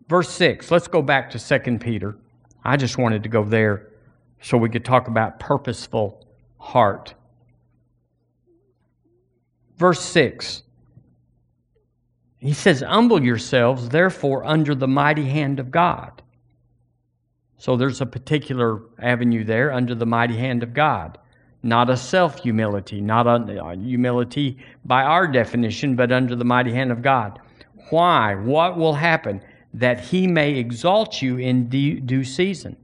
verse 0.09 0.31
6, 0.31 0.71
let's 0.71 0.89
go 0.89 1.03
back 1.03 1.31
to 1.31 1.39
2 1.39 1.79
Peter. 1.79 2.17
I 2.65 2.77
just 2.77 2.99
wanted 2.99 3.23
to 3.23 3.29
go 3.29 3.45
there 3.45 3.89
so 4.41 4.59
we 4.59 4.69
could 4.69 4.85
talk 4.85 5.09
about 5.09 5.41
purposeful 5.41 6.27
heart. 6.59 7.15
Verse 9.77 10.01
6. 10.01 10.63
He 12.39 12.53
says, 12.53 12.81
Humble 12.81 13.23
yourselves, 13.23 13.89
therefore, 13.89 14.45
under 14.45 14.75
the 14.75 14.89
mighty 14.89 15.25
hand 15.25 15.59
of 15.59 15.71
God. 15.71 16.23
So 17.59 17.77
there's 17.77 18.01
a 18.01 18.07
particular 18.07 18.83
avenue 19.01 19.45
there, 19.45 19.73
under 19.73 19.95
the 19.95 20.07
mighty 20.07 20.37
hand 20.37 20.63
of 20.63 20.75
God. 20.75 21.19
Not 21.63 21.91
a 21.91 21.97
self 21.97 22.41
humility, 22.43 23.01
not 23.01 23.27
a 23.27 23.65
uh, 23.65 23.77
humility 23.77 24.59
by 24.85 25.03
our 25.03 25.27
definition, 25.27 25.97
but 25.97 26.13
under 26.13 26.37
the 26.37 26.45
mighty 26.45 26.73
hand 26.73 26.93
of 26.93 27.03
God. 27.03 27.41
Why? 27.91 28.35
What 28.35 28.77
will 28.77 28.93
happen? 28.93 29.41
That 29.77 30.01
he 30.01 30.27
may 30.27 30.55
exalt 30.55 31.23
you 31.23 31.37
in 31.37 31.69
due 31.69 32.25
season. 32.25 32.77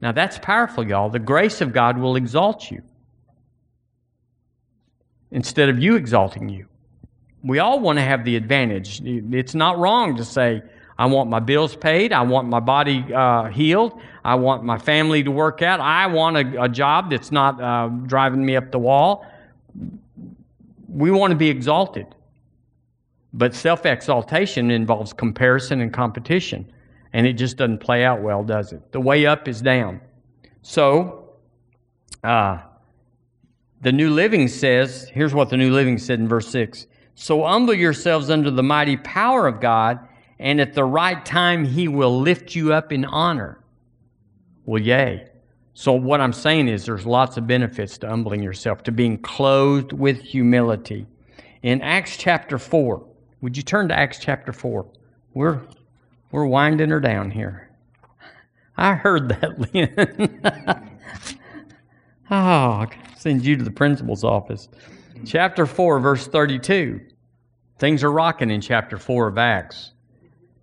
Now 0.00 0.12
that's 0.12 0.38
powerful, 0.38 0.86
y'all. 0.86 1.10
The 1.10 1.18
grace 1.18 1.60
of 1.60 1.72
God 1.72 1.98
will 1.98 2.16
exalt 2.16 2.70
you 2.70 2.82
instead 5.30 5.68
of 5.68 5.78
you 5.78 5.96
exalting 5.96 6.48
you. 6.48 6.66
We 7.42 7.58
all 7.58 7.80
want 7.80 7.98
to 7.98 8.02
have 8.02 8.24
the 8.24 8.36
advantage. 8.36 9.02
It's 9.04 9.54
not 9.54 9.78
wrong 9.78 10.16
to 10.16 10.24
say, 10.24 10.62
I 10.98 11.06
want 11.06 11.28
my 11.28 11.40
bills 11.40 11.76
paid. 11.76 12.12
I 12.12 12.22
want 12.22 12.48
my 12.48 12.60
body 12.60 13.04
uh, 13.12 13.44
healed. 13.44 14.00
I 14.24 14.34
want 14.36 14.64
my 14.64 14.78
family 14.78 15.22
to 15.22 15.30
work 15.30 15.62
out. 15.62 15.78
I 15.80 16.06
want 16.06 16.36
a, 16.36 16.62
a 16.62 16.68
job 16.68 17.10
that's 17.10 17.30
not 17.30 17.60
uh, 17.60 17.88
driving 17.88 18.44
me 18.44 18.56
up 18.56 18.70
the 18.72 18.78
wall. 18.78 19.26
We 20.88 21.10
want 21.10 21.32
to 21.32 21.36
be 21.36 21.50
exalted. 21.50 22.06
But 23.36 23.54
self 23.54 23.84
exaltation 23.84 24.70
involves 24.70 25.12
comparison 25.12 25.82
and 25.82 25.92
competition. 25.92 26.72
And 27.12 27.26
it 27.26 27.34
just 27.34 27.58
doesn't 27.58 27.78
play 27.78 28.02
out 28.04 28.22
well, 28.22 28.42
does 28.42 28.72
it? 28.72 28.92
The 28.92 29.00
way 29.00 29.26
up 29.26 29.46
is 29.46 29.60
down. 29.60 30.00
So, 30.62 31.34
uh, 32.24 32.58
the 33.82 33.92
New 33.92 34.10
Living 34.10 34.48
says 34.48 35.08
here's 35.10 35.34
what 35.34 35.50
the 35.50 35.56
New 35.56 35.72
Living 35.72 35.98
said 35.98 36.18
in 36.18 36.26
verse 36.26 36.48
6 36.48 36.86
So 37.14 37.44
humble 37.44 37.74
yourselves 37.74 38.30
under 38.30 38.50
the 38.50 38.62
mighty 38.62 38.96
power 38.96 39.46
of 39.46 39.60
God, 39.60 39.98
and 40.38 40.58
at 40.58 40.72
the 40.72 40.84
right 40.84 41.22
time 41.24 41.64
he 41.64 41.88
will 41.88 42.18
lift 42.20 42.54
you 42.54 42.72
up 42.72 42.90
in 42.90 43.04
honor. 43.04 43.60
Well, 44.64 44.80
yay. 44.80 45.28
So, 45.74 45.92
what 45.92 46.22
I'm 46.22 46.32
saying 46.32 46.68
is 46.68 46.86
there's 46.86 47.04
lots 47.04 47.36
of 47.36 47.46
benefits 47.46 47.98
to 47.98 48.08
humbling 48.08 48.42
yourself, 48.42 48.82
to 48.84 48.92
being 48.92 49.18
clothed 49.18 49.92
with 49.92 50.22
humility. 50.22 51.06
In 51.62 51.82
Acts 51.82 52.16
chapter 52.16 52.58
4, 52.58 53.06
would 53.46 53.56
you 53.56 53.62
turn 53.62 53.86
to 53.86 53.96
Acts 53.96 54.18
chapter 54.18 54.52
4? 54.52 54.84
We're, 55.32 55.60
we're 56.32 56.46
winding 56.46 56.90
her 56.90 56.98
down 56.98 57.30
here. 57.30 57.70
I 58.76 58.94
heard 58.94 59.28
that, 59.28 59.60
Lynn. 59.72 60.90
oh, 62.28 62.86
send 63.16 63.44
you 63.44 63.56
to 63.56 63.62
the 63.62 63.70
principal's 63.70 64.24
office. 64.24 64.68
Chapter 65.24 65.64
4, 65.64 66.00
verse 66.00 66.26
32. 66.26 67.00
Things 67.78 68.02
are 68.02 68.10
rocking 68.10 68.50
in 68.50 68.60
chapter 68.60 68.98
4 68.98 69.28
of 69.28 69.38
Acts. 69.38 69.92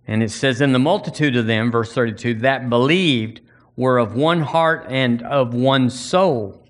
And 0.06 0.22
it 0.22 0.30
says, 0.30 0.60
In 0.60 0.74
the 0.74 0.78
multitude 0.78 1.36
of 1.36 1.46
them, 1.46 1.70
verse 1.70 1.90
32, 1.94 2.34
that 2.40 2.68
believed 2.68 3.40
were 3.76 3.96
of 3.96 4.14
one 4.14 4.42
heart 4.42 4.84
and 4.90 5.22
of 5.22 5.54
one 5.54 5.88
soul. 5.88 6.68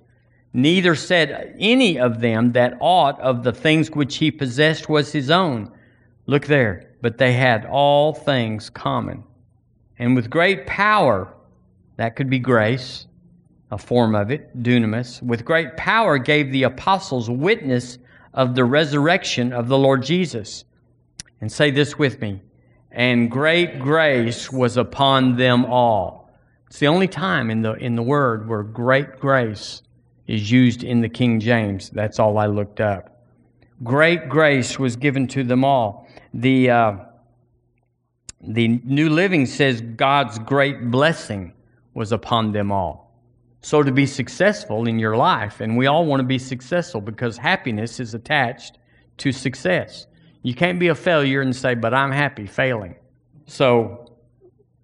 Neither 0.53 0.95
said 0.95 1.57
any 1.59 1.99
of 1.99 2.21
them 2.21 2.53
that 2.53 2.77
aught 2.79 3.21
of 3.21 3.43
the 3.43 3.53
things 3.53 3.91
which 3.91 4.19
he 4.19 4.31
possessed 4.31 4.89
was 4.89 5.11
his 5.11 5.29
own. 5.29 5.73
Look 6.27 6.47
there. 6.47 6.91
But 7.01 7.19
they 7.19 7.33
had 7.33 7.67
all 7.67 8.15
things 8.15 8.71
common. 8.71 9.25
And 9.99 10.17
with 10.17 10.31
great 10.31 10.67
power, 10.67 11.33
that 11.97 12.17
could 12.17 12.31
be 12.31 12.39
grace, 12.39 13.07
a 13.71 13.79
form 13.79 14.15
of 14.15 14.31
it, 14.31 14.63
dunamis, 14.63 15.23
with 15.23 15.45
great 15.45 15.77
power 15.77 16.19
gave 16.19 16.51
the 16.51 16.65
apostles 16.65 17.29
witness 17.31 17.99
of 18.33 18.55
the 18.55 18.65
resurrection 18.65 19.53
of 19.53 19.69
the 19.69 19.79
Lord 19.79 20.03
Jesus. 20.03 20.65
And 21.41 21.51
say 21.51 21.71
this 21.71 21.99
with 21.99 22.21
me. 22.21 22.41
And 22.91 23.31
great 23.31 23.81
grace 23.81 24.51
was 24.51 24.77
upon 24.77 25.37
them 25.37 25.65
all. 25.65 26.31
It's 26.69 26.79
the 26.79 26.87
only 26.87 27.09
time 27.09 27.51
in 27.51 27.63
the, 27.63 27.75
in 27.75 27.97
the 27.97 28.03
word 28.03 28.49
where 28.49 28.63
great 28.63 29.19
grace 29.19 29.83
is 30.27 30.51
used 30.51 30.83
in 30.83 31.01
the 31.01 31.09
King 31.09 31.39
James. 31.39 31.91
That's 31.91 32.19
all 32.19 32.39
I 32.39 32.47
looked 32.47 32.81
up. 32.81 33.25
Great 33.83 34.29
grace 34.29 34.79
was 34.79 34.97
given 34.97 35.27
to 35.29 35.45
them 35.45 35.65
all. 35.65 36.04
The, 36.35 36.69
uh, 36.69 36.97
the 38.41 38.69
New 38.85 39.09
Living 39.09 39.47
says 39.47 39.81
God's 39.81 40.39
great 40.41 40.91
blessing 40.91 41.53
was 41.95 42.11
upon 42.11 42.51
them 42.51 42.73
all. 42.73 43.13
So, 43.61 43.83
to 43.83 43.93
be 43.93 44.05
successful 44.05 44.87
in 44.87 44.99
your 44.99 45.17
life, 45.17 45.61
and 45.61 45.79
we 45.79 45.87
all 45.87 46.05
want 46.05 46.21
to 46.21 46.27
be 46.27 46.39
successful 46.39 47.01
because 47.01 47.39
happiness 47.39 47.99
is 47.99 48.13
attached 48.13 48.79
to 49.19 49.33
success. 49.33 50.07
You 50.43 50.55
can't 50.55 50.79
be 50.79 50.89
a 50.89 50.95
failure 50.95 51.41
and 51.41 51.55
say, 51.57 51.75
but 51.75 51.95
I'm 51.95 52.11
happy 52.11 52.47
failing. 52.47 52.97
So, 53.47 54.13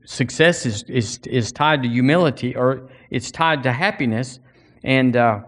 success 0.06 0.64
is, 0.64 0.84
is, 0.84 1.18
is 1.26 1.52
tied 1.52 1.82
to 1.82 1.88
humility 1.88 2.56
or 2.56 2.88
it's 3.10 3.30
tied 3.30 3.64
to 3.64 3.72
happiness. 3.72 4.38
And 4.84 5.16
uh, 5.16 5.40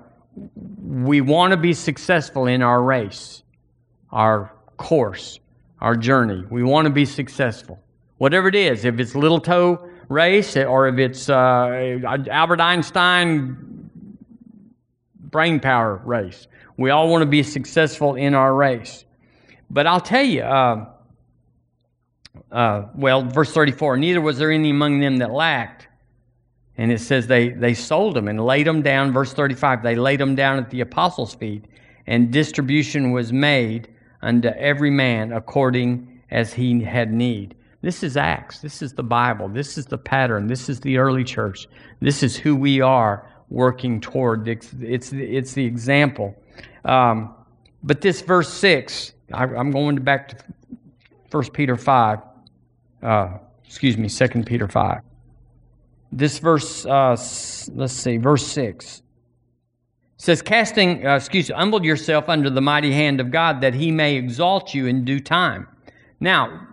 we 0.83 1.21
want 1.21 1.53
to 1.53 1.57
be 1.57 1.73
successful 1.73 2.47
in 2.47 2.61
our 2.61 2.83
race, 2.83 3.45
our 4.11 4.53
course, 4.77 5.39
our 5.83 5.97
journey. 5.97 6.45
We 6.49 6.63
want 6.63 6.87
to 6.87 6.93
be 6.93 7.05
successful. 7.05 7.79
Whatever 8.19 8.47
it 8.47 8.55
is, 8.55 8.85
if 8.85 9.01
it's 9.01 9.17
little 9.17 9.41
toe 9.41 9.91
race 10.09 10.57
or 10.57 10.87
if 10.87 10.99
it's 10.99 11.29
uh, 11.29 11.99
Albert 12.31 12.61
Einstein 12.61 13.91
brain 15.17 15.59
power 15.59 16.01
race. 16.05 16.47
We 16.77 16.91
all 16.91 17.09
want 17.09 17.23
to 17.23 17.27
be 17.27 17.43
successful 17.43 18.15
in 18.15 18.35
our 18.35 18.55
race. 18.55 19.05
But 19.71 19.89
I'll 19.89 20.01
tell 20.01 20.23
you, 20.25 20.43
uh, 20.43 20.87
uh, 22.53 22.85
well, 22.95 23.25
verse 23.25 23.53
34 23.53 23.97
neither 23.97 24.21
was 24.21 24.39
there 24.39 24.53
any 24.53 24.71
among 24.71 25.01
them 25.01 25.17
that 25.17 25.33
lacked. 25.33 25.89
And 26.79 26.93
it 26.93 27.01
says 27.01 27.27
they, 27.27 27.49
they 27.49 27.75
sold 27.75 28.15
them 28.15 28.29
and 28.29 28.45
laid 28.45 28.67
them 28.67 28.83
down. 28.83 29.13
Verse 29.13 29.33
35 29.33 29.83
they 29.83 29.97
laid 29.97 30.21
them 30.21 30.37
down 30.37 30.59
at 30.59 30.71
the 30.71 30.81
apostles' 30.81 31.35
feet, 31.35 31.65
and 32.07 32.31
distribution 32.31 33.11
was 33.11 33.33
made 33.33 33.89
unto 34.23 34.49
every 34.49 34.91
man 34.91 35.33
according 35.33 36.21
as 36.31 36.53
he 36.53 36.83
had 36.83 37.13
need. 37.13 37.55
This 37.83 38.05
is 38.05 38.17
Acts. 38.17 38.61
This 38.61 38.81
is 38.81 38.93
the 38.93 39.03
Bible. 39.03 39.49
This 39.49 39.77
is 39.77 39.87
the 39.87 39.99
pattern. 39.99 40.47
This 40.47 40.69
is 40.69 40.81
the 40.81 40.99
early 40.99 41.25
church. 41.25 41.67
This 42.01 42.23
is 42.23 42.37
who 42.37 42.55
we 42.55 42.81
are 42.81 43.29
working 43.51 44.01
toward. 44.01 44.47
It's, 44.47 44.73
it's, 44.81 45.13
it's 45.13 45.53
the 45.53 45.65
example. 45.65 46.35
Um, 46.85 47.35
but 47.83 48.01
this 48.01 48.21
verse 48.21 48.53
6, 48.53 49.13
I, 49.33 49.45
am 49.45 49.73
going 49.73 49.97
back 49.97 50.29
to 50.29 50.37
1 51.33 51.51
Peter 51.51 51.77
5. 51.77 52.21
Uh, 53.03 53.39
excuse 53.65 53.97
me, 53.99 54.09
2 54.09 54.45
Peter 54.45 54.69
5. 54.69 55.01
This 56.13 56.39
verse, 56.39 56.87
uh, 56.87 57.17
let's 57.75 57.93
see, 57.93 58.17
verse 58.19 58.47
6 58.47 59.02
says, 60.23 60.41
Casting, 60.41 61.05
uh, 61.05 61.17
excuse 61.17 61.49
me, 61.49 61.57
humble 61.57 61.85
yourself 61.85 62.29
under 62.29 62.49
the 62.49 62.61
mighty 62.61 62.93
hand 62.93 63.21
of 63.21 63.33
God 63.33 63.61
that 63.61 63.75
he 63.75 63.91
may 63.91 64.15
exalt 64.15 64.73
you 64.73 64.87
in 64.87 65.05
due 65.05 65.19
time. 65.19 65.67
Now, 66.21 66.69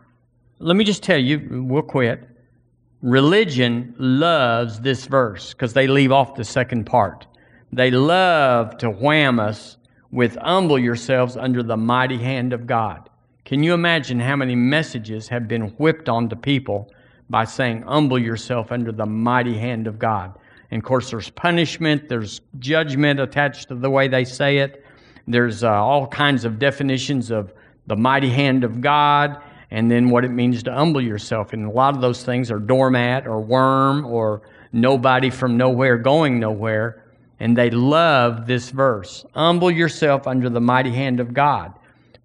let 0.60 0.76
me 0.76 0.84
just 0.84 1.02
tell 1.02 1.18
you, 1.18 1.64
we'll 1.68 1.82
quit. 1.82 2.30
Religion 3.02 3.96
loves 3.98 4.80
this 4.82 5.08
verse 5.08 5.52
because 5.52 5.74
they 5.74 5.88
leave 5.88 6.12
off 6.12 6.36
the 6.36 6.44
second 6.44 6.86
part. 6.86 7.26
They 7.74 7.90
love 7.90 8.78
to 8.78 8.92
wham 8.92 9.40
us 9.40 9.78
with 10.12 10.36
humble 10.36 10.78
yourselves 10.78 11.36
under 11.36 11.64
the 11.64 11.78
mighty 11.78 12.20
hand 12.20 12.54
of 12.54 12.68
God. 12.68 13.10
Can 13.46 13.64
you 13.64 13.74
imagine 13.74 14.20
how 14.20 14.36
many 14.36 14.54
messages 14.54 15.28
have 15.28 15.48
been 15.48 15.70
whipped 15.80 16.08
onto 16.08 16.36
people 16.36 16.92
by 17.32 17.46
saying, 17.46 17.82
humble 17.82 18.20
yourself 18.20 18.72
under 18.72 18.92
the 18.92 19.08
mighty 19.08 19.58
hand 19.58 19.88
of 19.88 19.98
God? 19.98 20.38
And 20.72 20.82
of 20.82 20.86
course, 20.86 21.10
there's 21.10 21.30
punishment, 21.30 22.10
there's 22.10 22.42
judgment 22.60 23.20
attached 23.20 23.70
to 23.70 23.76
the 23.76 23.90
way 23.90 24.08
they 24.08 24.24
say 24.24 24.60
it. 24.60 24.86
There's 25.28 25.64
uh, 25.64 25.72
all 25.72 26.08
kinds 26.08 26.46
of 26.46 26.60
definitions 26.60 27.32
of 27.32 27.54
the 27.88 27.96
mighty 27.96 28.30
hand 28.30 28.64
of 28.64 28.82
God 28.82 29.42
and 29.72 29.90
then 29.90 30.10
what 30.10 30.26
it 30.26 30.30
means 30.30 30.64
to 30.64 30.74
humble 30.74 31.02
yourself. 31.02 31.54
And 31.54 31.66
a 31.66 31.70
lot 31.72 31.96
of 31.96 32.02
those 32.02 32.24
things 32.24 32.50
are 32.52 32.60
doormat 32.60 33.28
or 33.28 33.40
worm 33.40 34.06
or 34.06 34.42
nobody 34.72 35.30
from 35.30 35.58
nowhere 35.58 35.98
going 35.98 36.40
nowhere. 36.40 37.04
And 37.40 37.58
they 37.58 37.70
love 37.70 38.48
this 38.48 38.70
verse 38.70 39.26
humble 39.34 39.72
yourself 39.72 40.28
under 40.28 40.50
the 40.50 40.62
mighty 40.62 40.92
hand 40.92 41.20
of 41.20 41.34
God. 41.34 41.74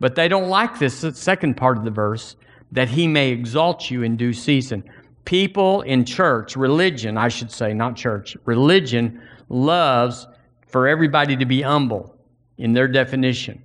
But 0.01 0.17
they 0.17 0.29
don't 0.29 0.49
like 0.49 0.79
this 0.79 0.99
second 1.15 1.57
part 1.57 1.79
of 1.79 1.85
the 1.85 1.91
verse 1.91 2.37
that 2.73 2.89
he 2.89 3.07
may 3.07 3.31
exalt 3.31 3.91
you 3.91 4.03
in 4.03 4.17
due 4.17 4.33
season. 4.33 4.83
People 5.25 5.83
in 5.83 6.05
church, 6.05 6.57
religion, 6.57 7.17
I 7.17 7.29
should 7.29 7.51
say, 7.51 7.73
not 7.73 7.97
church, 7.97 8.37
religion 8.45 9.23
loves 9.49 10.27
for 10.67 10.87
everybody 10.87 11.37
to 11.37 11.47
be 11.47 11.63
humble 11.63 12.17
in 12.59 12.73
their 12.73 12.89
definition. 12.89 13.63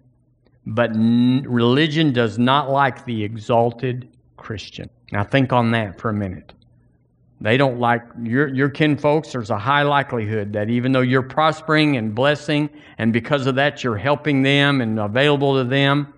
But 0.66 0.92
n- 0.92 1.44
religion 1.48 2.14
does 2.14 2.38
not 2.38 2.70
like 2.70 3.06
the 3.06 3.24
exalted 3.24 4.08
Christian. 4.38 4.90
Now, 5.12 5.24
think 5.24 5.52
on 5.52 5.72
that 5.72 6.00
for 6.00 6.10
a 6.10 6.14
minute. 6.14 6.54
They 7.42 7.56
don't 7.56 7.80
like 7.80 8.04
your, 8.22 8.48
your 8.50 8.70
kin 8.70 8.98
folks. 8.98 9.32
There's 9.32 9.50
a 9.50 9.58
high 9.58 9.84
likelihood 9.84 10.52
that 10.54 10.70
even 10.70 10.92
though 10.92 11.02
you're 11.02 11.22
prospering 11.22 11.96
and 11.96 12.14
blessing, 12.14 12.70
and 12.98 13.14
because 13.14 13.48
of 13.48 13.56
that 13.56 13.84
you're 13.84 13.98
helping 13.98 14.44
them 14.44 14.82
and 14.82 15.00
available 15.00 15.56
to 15.56 15.64
them, 15.64 16.14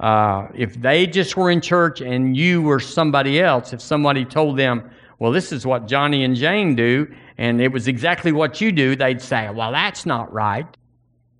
uh, 0.00 0.48
if 0.54 0.74
they 0.80 1.06
just 1.06 1.36
were 1.36 1.50
in 1.50 1.60
church 1.60 2.00
and 2.00 2.36
you 2.36 2.62
were 2.62 2.80
somebody 2.80 3.40
else, 3.40 3.72
if 3.72 3.80
somebody 3.80 4.24
told 4.24 4.58
them, 4.58 4.90
well, 5.18 5.32
this 5.32 5.52
is 5.52 5.66
what 5.66 5.86
Johnny 5.86 6.24
and 6.24 6.36
Jane 6.36 6.74
do, 6.74 7.06
and 7.38 7.60
it 7.60 7.72
was 7.72 7.88
exactly 7.88 8.32
what 8.32 8.60
you 8.60 8.72
do, 8.72 8.94
they'd 8.96 9.22
say, 9.22 9.48
well, 9.50 9.72
that's 9.72 10.04
not 10.04 10.32
right 10.32 10.66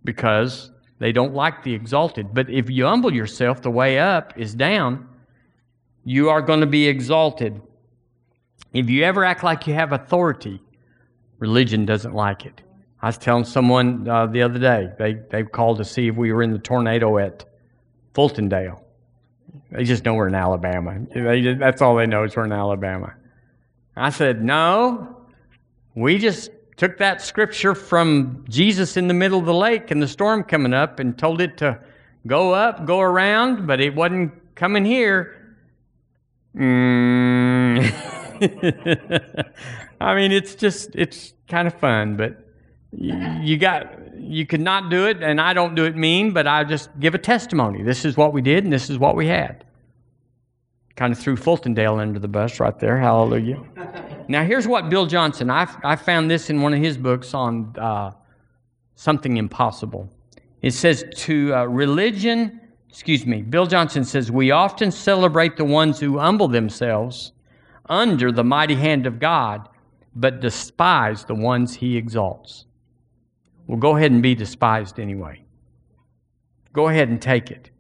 because 0.05 0.71
they 0.99 1.13
don't 1.13 1.35
like 1.35 1.63
the 1.63 1.75
exalted. 1.75 2.33
But 2.33 2.49
if 2.49 2.71
you 2.71 2.87
humble 2.87 3.13
yourself, 3.13 3.61
the 3.61 3.71
way 3.71 3.99
up 3.99 4.33
is 4.39 4.55
down, 4.55 5.07
you 6.05 6.31
are 6.31 6.41
going 6.41 6.61
to 6.61 6.67
be 6.67 6.87
exalted. 6.87 7.61
If 8.73 8.89
you 8.89 9.05
ever 9.05 9.25
act 9.25 9.43
like 9.43 9.67
you 9.67 9.75
have 9.75 9.93
authority, 9.93 10.63
religion 11.39 11.85
doesn't 11.85 12.15
like 12.15 12.47
it. 12.47 12.63
I 13.03 13.07
was 13.07 13.19
telling 13.19 13.45
someone 13.45 14.09
uh, 14.09 14.27
the 14.27 14.43
other 14.43 14.59
day, 14.59 14.89
they, 14.99 15.15
they 15.31 15.43
called 15.43 15.79
to 15.79 15.85
see 15.85 16.09
if 16.09 16.17
we 16.17 16.33
were 16.33 16.43
in 16.43 16.53
the 16.53 16.59
tornado 16.59 17.19
at 17.19 17.45
Fultondale. 18.17 18.81
They 19.71 19.85
just 19.85 20.05
know 20.05 20.15
we're 20.15 20.29
in 20.29 20.35
Alabama. 20.35 20.99
They, 21.15 21.55
that's 21.55 21.83
all 21.83 21.97
they 21.97 22.07
know 22.07 22.25
is 22.25 22.35
we're 22.35 22.45
in 22.45 22.53
Alabama. 22.53 23.15
I 23.95 24.11
said, 24.11 24.43
No, 24.43 25.17
we 25.95 26.19
just 26.19 26.51
took 26.77 26.99
that 26.99 27.21
scripture 27.21 27.75
from 27.75 28.45
Jesus 28.49 28.97
in 28.97 29.09
the 29.09 29.15
middle 29.15 29.39
of 29.39 29.47
the 29.47 29.55
lake 29.55 29.91
and 29.91 30.03
the 30.03 30.09
storm 30.09 30.45
coming 30.45 30.73
up 30.73 30.99
and 30.99 31.19
told 31.19 31.41
it 31.41 31.59
to 31.59 31.79
go 32.27 32.53
up, 32.53 32.87
go 32.87 33.01
around, 33.01 33.67
but 33.67 33.81
it 33.81 33.95
wasn't 33.95 34.33
coming 34.55 34.85
here. 34.85 35.57
Mm. 36.55 37.93
I 40.01 40.15
mean, 40.15 40.33
it's 40.33 40.55
just, 40.55 40.91
it's 40.95 41.35
kind 41.49 41.67
of 41.67 41.75
fun, 41.75 42.17
but 42.17 42.46
you, 42.93 43.57
got, 43.59 44.17
you 44.19 44.47
could 44.47 44.61
not 44.61 44.91
do 44.91 45.07
it, 45.07 45.23
and 45.23 45.41
I 45.41 45.53
don't 45.53 45.75
do 45.75 45.85
it 45.85 45.97
mean, 45.97 46.33
but 46.33 46.47
I 46.47 46.65
just 46.65 46.89
give 47.01 47.15
a 47.15 47.19
testimony. 47.19 47.83
This 47.83 48.05
is 48.05 48.17
what 48.17 48.33
we 48.33 48.41
did, 48.43 48.65
and 48.65 48.73
this 48.73 48.91
is 48.91 48.99
what 48.99 49.17
we 49.17 49.27
had. 49.27 49.65
Kind 50.95 51.13
of 51.13 51.19
threw 51.19 51.37
Fultondale 51.37 51.99
under 51.99 52.19
the 52.19 52.29
bus 52.29 52.59
right 52.59 52.79
there. 52.79 52.99
Hallelujah. 52.99 53.63
Now, 54.29 54.45
here's 54.45 54.67
what 54.67 54.89
Bill 54.89 55.07
Johnson, 55.07 55.51
I, 55.51 55.69
I 55.85 55.95
found 55.97 56.31
this 56.31 56.49
in 56.49 56.63
one 56.63 56.73
of 56.73 56.81
his 56.81 56.97
books 56.97 57.35
on 57.35 57.75
uh, 57.79 58.13
something 58.95 59.37
impossible. 59.37 60.09
It 60.63 60.73
says, 60.73 61.05
to 61.17 61.55
uh, 61.55 61.65
religion, 61.65 62.61
excuse 62.89 63.27
me, 63.27 63.43
Bill 63.43 63.67
Johnson 63.67 64.05
says, 64.05 64.33
we 64.33 64.51
often 64.51 64.91
celebrate 64.91 65.57
the 65.57 65.65
ones 65.65 66.01
who 66.01 66.19
humble 66.19 66.49
themselves 66.49 67.33
under 67.89 68.33
the 68.33 68.43
mighty 68.43 68.75
hand 68.75 69.07
of 69.07 69.21
God, 69.21 69.69
but 70.15 70.41
despise 70.41 71.25
the 71.25 71.35
ones 71.35 71.75
he 71.75 71.97
exalts. 71.97 72.65
Well, 73.67 73.79
go 73.79 73.97
ahead 73.97 74.13
and 74.13 74.23
be 74.23 74.35
despised 74.35 75.01
anyway. 75.01 75.43
Go 76.73 76.89
ahead 76.89 77.09
and 77.09 77.21
take 77.21 77.51
it. 77.51 77.71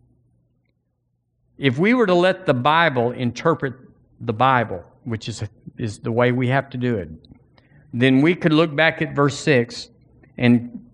If 1.58 1.78
we 1.78 1.94
were 1.94 2.06
to 2.06 2.14
let 2.14 2.46
the 2.46 2.54
Bible 2.54 3.12
interpret 3.12 3.74
the 4.20 4.32
Bible, 4.32 4.84
which 5.04 5.28
is, 5.28 5.44
is 5.78 5.98
the 5.98 6.12
way 6.12 6.32
we 6.32 6.48
have 6.48 6.70
to 6.70 6.78
do 6.78 6.96
it, 6.96 7.08
then 7.92 8.20
we 8.20 8.34
could 8.34 8.52
look 8.52 8.74
back 8.74 9.00
at 9.00 9.14
verse 9.14 9.38
6 9.38 9.88
and, 10.36 10.86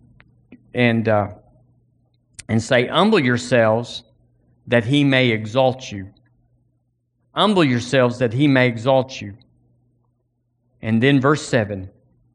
and, 0.74 1.09
uh, 1.09 1.28
and 2.48 2.62
say, 2.62 2.87
Humble 2.87 3.18
yourselves 3.18 4.05
that 4.66 4.85
he 4.85 5.02
may 5.02 5.31
exalt 5.31 5.90
you. 5.90 6.12
Humble 7.35 7.64
yourselves 7.64 8.18
that 8.18 8.33
he 8.33 8.46
may 8.46 8.68
exalt 8.68 9.20
you. 9.20 9.37
And 10.81 11.02
then 11.02 11.20
verse 11.20 11.46
7 11.46 11.88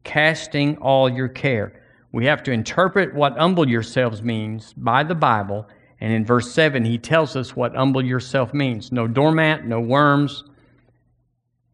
casting 0.03 0.77
all 0.77 1.09
your 1.09 1.27
care. 1.27 1.81
We 2.11 2.25
have 2.25 2.43
to 2.43 2.51
interpret 2.51 3.13
what 3.13 3.37
humble 3.37 3.67
yourselves 3.67 4.21
means 4.21 4.73
by 4.73 5.03
the 5.03 5.15
Bible. 5.15 5.67
And 5.99 6.13
in 6.13 6.25
verse 6.25 6.51
7, 6.51 6.85
he 6.85 6.97
tells 6.97 7.35
us 7.35 7.55
what 7.55 7.75
humble 7.75 8.03
yourself 8.03 8.53
means 8.53 8.91
no 8.91 9.07
doormat, 9.07 9.65
no 9.65 9.79
worms, 9.79 10.43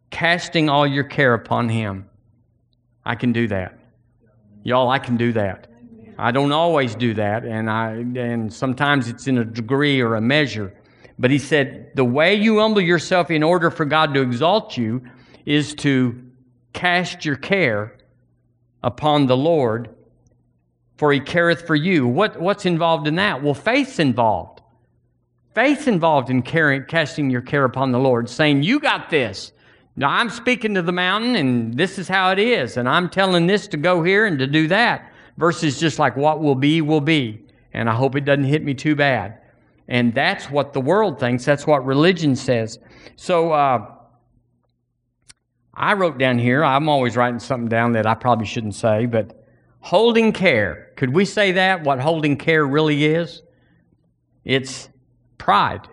casting 0.09 0.69
all 0.69 0.87
your 0.87 1.03
care 1.03 1.33
upon 1.33 1.69
him. 1.69 2.09
I 3.05 3.15
can 3.15 3.33
do 3.33 3.47
that. 3.47 3.77
Y'all, 4.63 4.89
I 4.89 4.99
can 4.99 5.17
do 5.17 5.33
that. 5.33 5.67
I 6.17 6.31
don't 6.31 6.51
always 6.51 6.95
do 6.95 7.13
that, 7.15 7.43
and, 7.43 7.69
I, 7.69 7.93
and 8.15 8.53
sometimes 8.53 9.07
it's 9.07 9.27
in 9.27 9.39
a 9.39 9.45
degree 9.45 9.99
or 9.99 10.15
a 10.15 10.21
measure. 10.21 10.73
But 11.17 11.31
he 11.31 11.39
said, 11.39 11.91
the 11.95 12.05
way 12.05 12.35
you 12.35 12.59
humble 12.59 12.81
yourself 12.81 13.31
in 13.31 13.43
order 13.43 13.69
for 13.69 13.85
God 13.85 14.13
to 14.13 14.21
exalt 14.21 14.77
you 14.77 15.03
is 15.45 15.73
to 15.75 16.21
cast 16.71 17.25
your 17.25 17.35
care 17.35 17.97
upon 18.83 19.25
the 19.25 19.37
Lord, 19.37 19.89
for 21.03 21.11
he 21.11 21.19
careth 21.19 21.67
for 21.67 21.75
you. 21.75 22.07
What, 22.07 22.39
what's 22.39 22.65
involved 22.65 23.07
in 23.07 23.15
that? 23.15 23.43
Well, 23.43 23.53
faith's 23.53 23.99
involved. 23.99 24.61
Faith's 25.53 25.85
involved 25.85 26.29
in 26.29 26.41
caring, 26.41 26.85
casting 26.85 27.29
your 27.29 27.41
care 27.41 27.65
upon 27.65 27.91
the 27.91 27.99
Lord, 27.99 28.29
saying, 28.29 28.63
You 28.63 28.79
got 28.79 29.09
this. 29.09 29.51
Now, 29.97 30.07
I'm 30.11 30.29
speaking 30.29 30.75
to 30.75 30.81
the 30.81 30.93
mountain, 30.93 31.35
and 31.35 31.73
this 31.73 31.99
is 31.99 32.07
how 32.07 32.31
it 32.31 32.39
is, 32.39 32.77
and 32.77 32.87
I'm 32.87 33.09
telling 33.09 33.47
this 33.47 33.67
to 33.67 33.75
go 33.75 34.01
here 34.01 34.25
and 34.25 34.39
to 34.39 34.47
do 34.47 34.69
that, 34.69 35.11
versus 35.35 35.77
just 35.77 35.99
like 35.99 36.15
what 36.15 36.39
will 36.39 36.55
be, 36.55 36.79
will 36.79 37.01
be. 37.01 37.41
And 37.73 37.89
I 37.89 37.95
hope 37.95 38.15
it 38.15 38.23
doesn't 38.23 38.45
hit 38.45 38.63
me 38.63 38.73
too 38.73 38.95
bad. 38.95 39.39
And 39.89 40.13
that's 40.13 40.49
what 40.49 40.71
the 40.71 40.79
world 40.79 41.19
thinks, 41.19 41.43
that's 41.43 41.67
what 41.67 41.85
religion 41.85 42.33
says. 42.37 42.79
So, 43.17 43.51
uh, 43.51 43.93
I 45.73 45.95
wrote 45.95 46.17
down 46.17 46.39
here, 46.39 46.63
I'm 46.63 46.87
always 46.87 47.17
writing 47.17 47.39
something 47.39 47.67
down 47.67 47.91
that 47.91 48.07
I 48.07 48.15
probably 48.15 48.45
shouldn't 48.45 48.75
say, 48.75 49.05
but 49.05 49.42
holding 49.83 50.31
care. 50.31 50.91
Could 50.95 51.13
we 51.13 51.25
say 51.25 51.51
that, 51.51 51.83
what 51.83 51.99
holding 51.99 52.37
care 52.37 52.65
really 52.65 53.03
is? 53.03 53.41
It's 54.45 54.89
pride. 55.37 55.89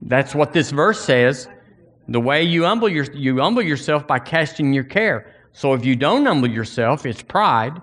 That's 0.00 0.32
what 0.32 0.52
this 0.52 0.70
verse 0.70 1.04
says. 1.04 1.48
The 2.06 2.20
way 2.20 2.44
you 2.44 2.64
humble, 2.64 2.88
your, 2.88 3.04
you 3.12 3.40
humble 3.40 3.62
yourself 3.62 4.06
by 4.06 4.20
casting 4.20 4.72
your 4.72 4.84
care. 4.84 5.34
So 5.52 5.74
if 5.74 5.84
you 5.84 5.96
don't 5.96 6.24
humble 6.24 6.48
yourself, 6.48 7.04
it's 7.04 7.20
pride. 7.20 7.82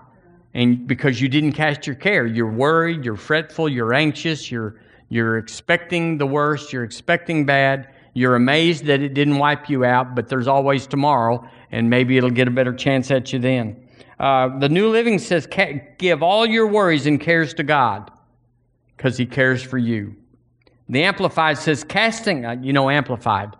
And 0.53 0.87
because 0.87 1.19
you 1.19 1.27
didn't 1.27 1.53
cast 1.53 1.85
your 1.85 1.97
care, 1.97 2.25
you're 2.25 2.49
worried, 2.49 3.03
you're 3.03 3.17
fretful, 3.17 3.67
you're 3.67 3.93
anxious, 3.93 4.49
you're, 4.49 4.79
you're 5.09 5.37
expecting 5.37 6.17
the 6.17 6.27
worst, 6.27 6.71
you're 6.71 6.85
expecting 6.85 7.45
bad, 7.45 7.93
you're 8.13 8.35
amazed 8.35 8.85
that 8.85 9.01
it 9.01 9.13
didn't 9.13 9.39
wipe 9.39 9.69
you 9.69 9.83
out, 9.83 10.15
but 10.15 10.29
there's 10.29 10.47
always 10.47 10.87
tomorrow, 10.87 11.45
and 11.71 11.89
maybe 11.89 12.15
it'll 12.15 12.29
get 12.29 12.47
a 12.47 12.51
better 12.51 12.73
chance 12.73 13.11
at 13.11 13.33
you 13.33 13.39
then. 13.39 13.82
Uh, 14.23 14.57
the 14.57 14.69
New 14.69 14.87
Living 14.87 15.19
says, 15.19 15.45
Give 15.97 16.23
all 16.23 16.45
your 16.45 16.65
worries 16.65 17.07
and 17.07 17.19
cares 17.19 17.53
to 17.55 17.63
God 17.63 18.09
because 18.95 19.17
He 19.17 19.25
cares 19.25 19.61
for 19.61 19.77
you. 19.77 20.15
The 20.87 21.03
Amplified 21.03 21.57
says, 21.57 21.83
Casting, 21.83 22.45
uh, 22.45 22.55
you 22.61 22.71
know, 22.71 22.89
Amplified, 22.89 23.57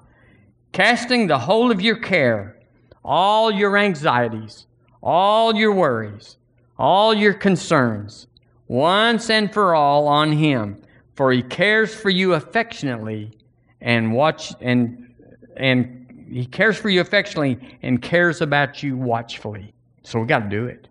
casting 0.72 1.28
the 1.28 1.38
whole 1.38 1.70
of 1.70 1.82
your 1.82 1.98
care, 1.98 2.58
all 3.04 3.52
your 3.52 3.78
anxieties, 3.78 4.66
all 5.02 5.54
your 5.54 5.74
worries, 5.74 6.38
all 6.80 7.14
your 7.14 7.34
concerns, 7.34 8.28
once 8.70 9.30
and 9.30 9.52
for 9.52 9.76
all 9.76 10.08
on 10.08 10.32
Him, 10.32 10.82
for 11.16 11.34
He 11.34 11.44
cares 11.44 11.94
for 11.94 12.10
you 12.10 12.36
affectionately 12.36 13.38
and 13.82 14.14
watch 14.14 14.54
and 14.62 15.14
and 15.58 16.26
He 16.32 16.46
cares 16.46 16.78
for 16.78 16.88
you 16.88 17.02
affectionately 17.02 17.78
and 17.82 18.02
cares 18.02 18.40
about 18.40 18.82
you 18.82 18.96
watchfully. 18.96 19.74
So 20.04 20.20
we 20.20 20.28
got 20.28 20.40
to 20.40 20.50
do 20.50 20.66
it. 20.66 20.88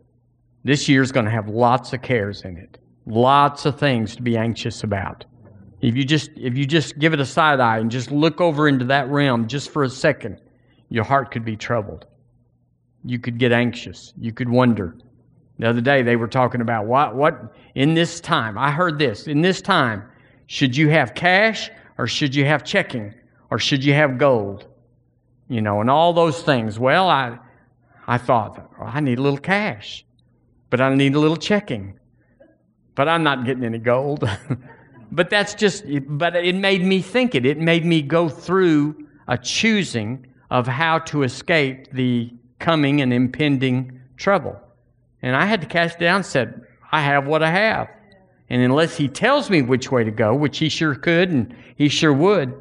This 0.65 0.89
year's 0.89 1.13
going 1.13 1.27
to 1.27 1.31
have 1.31 1.49
lots 1.49 1.93
of 1.93 2.03
cares 2.03 2.43
in 2.43 2.57
it, 2.57 2.79
lots 3.07 3.67
of 3.67 3.79
things 3.79 4.17
to 4.17 4.23
be 4.23 4.37
anxious 4.37 4.85
about. 4.85 5.25
If 5.81 5.97
you 5.97 6.05
just 6.05 6.31
if 6.37 6.57
you 6.57 6.65
just 6.65 6.99
give 6.99 7.13
it 7.13 7.21
a 7.21 7.27
side 7.27 7.59
eye 7.59 7.79
and 7.79 7.91
just 7.91 8.13
look 8.13 8.41
over 8.41 8.69
into 8.69 8.85
that 8.87 9.09
realm 9.09 9.49
just 9.49 9.71
for 9.71 9.83
a 9.83 9.91
second, 9.91 10.41
your 10.89 11.03
heart 11.03 11.33
could 11.33 11.45
be 11.45 11.57
troubled. 11.57 12.07
You 13.05 13.19
could 13.19 13.39
get 13.39 13.51
anxious. 13.51 14.15
You 14.17 14.33
could 14.33 14.49
wonder. 14.49 14.97
The 15.59 15.69
other 15.69 15.81
day 15.81 16.03
they 16.03 16.15
were 16.15 16.29
talking 16.29 16.61
about 16.61 16.87
what 16.87 17.17
what 17.17 17.53
in 17.75 17.95
this 17.95 18.21
time. 18.21 18.57
I 18.57 18.71
heard 18.71 18.99
this. 18.99 19.27
In 19.27 19.43
this 19.43 19.61
time, 19.61 20.05
should 20.47 20.77
you 20.77 20.89
have 20.91 21.15
cash 21.15 21.71
or 21.99 22.07
should 22.07 22.35
you 22.35 22.45
have 22.45 22.63
checking 22.63 23.13
or 23.51 23.59
should 23.59 23.85
you 23.85 23.95
have 23.95 24.19
gold? 24.19 24.67
You 25.49 25.61
know, 25.61 25.81
and 25.81 25.91
all 25.91 26.13
those 26.13 26.43
things. 26.43 26.79
Well, 26.79 27.09
I 27.09 27.39
I 28.13 28.19
thought, 28.19 28.71
well, 28.79 28.91
I 28.93 29.01
need 29.01 29.19
a 29.19 29.23
little 29.23 29.39
cash, 29.39 30.05
but 30.69 30.83
I 30.83 30.95
need 30.95 31.15
a 31.15 31.19
little 31.19 31.39
checking. 31.39 31.99
But 32.95 33.09
I'm 33.09 33.23
not 33.23 33.47
getting 33.47 33.65
any 33.65 33.79
gold. 33.79 34.29
but 35.11 35.31
that's 35.31 35.55
just 35.55 35.85
but 36.07 36.37
it 36.37 36.55
made 36.55 36.85
me 36.85 37.01
think 37.01 37.35
it. 37.35 37.47
It 37.47 37.57
made 37.57 37.87
me 37.87 38.03
go 38.03 38.29
through 38.29 39.07
a 39.29 39.39
choosing 39.39 40.27
of 40.51 40.67
how 40.67 40.99
to 40.99 41.23
escape 41.23 41.91
the 41.93 42.31
coming 42.59 43.01
and 43.01 43.15
impending 43.15 43.99
trouble. 44.19 44.61
And 45.23 45.35
I 45.35 45.47
had 45.47 45.63
to 45.63 45.67
cast 45.67 45.99
down 45.99 46.23
said, 46.23 46.67
I 46.93 47.01
have 47.01 47.27
what 47.27 47.43
I 47.43 47.51
have. 47.51 47.89
And 48.51 48.61
unless 48.61 48.95
he 48.95 49.09
tells 49.09 49.49
me 49.49 49.63
which 49.63 49.91
way 49.91 50.05
to 50.05 50.11
go, 50.11 50.35
which 50.35 50.59
he 50.59 50.69
sure 50.69 50.95
could 50.95 51.31
and 51.31 51.57
he 51.77 51.89
sure 51.89 52.13
would, 52.13 52.53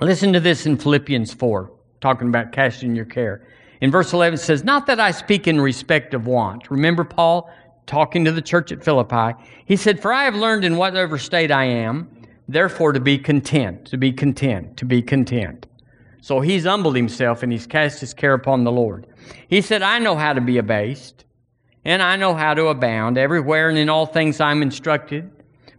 listen 0.00 0.32
to 0.32 0.40
this 0.40 0.64
in 0.64 0.78
Philippians 0.78 1.34
4, 1.34 1.70
talking 2.00 2.28
about 2.28 2.52
casting 2.52 2.96
your 2.96 3.04
care. 3.04 3.46
In 3.84 3.90
verse 3.90 4.14
11 4.14 4.36
it 4.36 4.38
says, 4.38 4.64
Not 4.64 4.86
that 4.86 4.98
I 4.98 5.10
speak 5.10 5.46
in 5.46 5.60
respect 5.60 6.14
of 6.14 6.26
want. 6.26 6.70
Remember 6.70 7.04
Paul 7.04 7.50
talking 7.84 8.24
to 8.24 8.32
the 8.32 8.40
church 8.40 8.72
at 8.72 8.82
Philippi? 8.82 9.38
He 9.66 9.76
said, 9.76 10.00
For 10.00 10.10
I 10.10 10.24
have 10.24 10.34
learned 10.34 10.64
in 10.64 10.78
whatever 10.78 11.18
state 11.18 11.50
I 11.50 11.64
am, 11.64 12.08
therefore 12.48 12.94
to 12.94 13.00
be 13.00 13.18
content, 13.18 13.84
to 13.88 13.98
be 13.98 14.10
content, 14.10 14.78
to 14.78 14.86
be 14.86 15.02
content. 15.02 15.66
So 16.22 16.40
he's 16.40 16.64
humbled 16.64 16.96
himself 16.96 17.42
and 17.42 17.52
he's 17.52 17.66
cast 17.66 18.00
his 18.00 18.14
care 18.14 18.32
upon 18.32 18.64
the 18.64 18.72
Lord. 18.72 19.06
He 19.48 19.60
said, 19.60 19.82
I 19.82 19.98
know 19.98 20.16
how 20.16 20.32
to 20.32 20.40
be 20.40 20.56
abased, 20.56 21.26
and 21.84 22.02
I 22.02 22.16
know 22.16 22.32
how 22.32 22.54
to 22.54 22.68
abound. 22.68 23.18
Everywhere 23.18 23.68
and 23.68 23.76
in 23.76 23.90
all 23.90 24.06
things 24.06 24.40
I'm 24.40 24.62
instructed, 24.62 25.30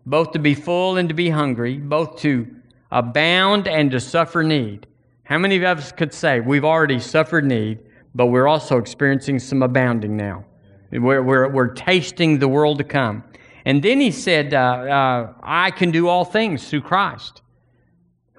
both 0.05 0.31
to 0.33 0.39
be 0.39 0.53
full 0.53 0.97
and 0.97 1.09
to 1.09 1.15
be 1.15 1.31
hungry, 1.31 1.79
both 1.79 2.19
to 2.19 2.45
abound 2.91 3.67
and 3.67 3.89
to 3.89 3.99
suffer 3.99 4.43
need. 4.43 4.85
How 5.23 5.39
many 5.39 5.55
of 5.55 5.63
us 5.63 5.91
could 5.91 6.13
say 6.13 6.39
we've 6.39 6.63
already 6.63 6.99
suffered 6.99 7.45
need, 7.45 7.79
but 8.15 8.27
we're 8.27 8.47
also 8.47 8.77
experiencing 8.77 9.37
some 9.37 9.61
abounding 9.61 10.15
now? 10.15 10.45
We're, 10.91 11.21
we're, 11.21 11.49
we're 11.49 11.73
tasting 11.73 12.39
the 12.39 12.47
world 12.47 12.77
to 12.77 12.83
come. 12.85 13.23
And 13.65 13.83
then 13.83 13.99
he 13.99 14.11
said, 14.11 14.53
uh, 14.53 14.57
uh, 14.57 15.33
I 15.43 15.71
can 15.71 15.91
do 15.91 16.07
all 16.07 16.23
things 16.23 16.69
through 16.69 16.81
Christ, 16.81 17.41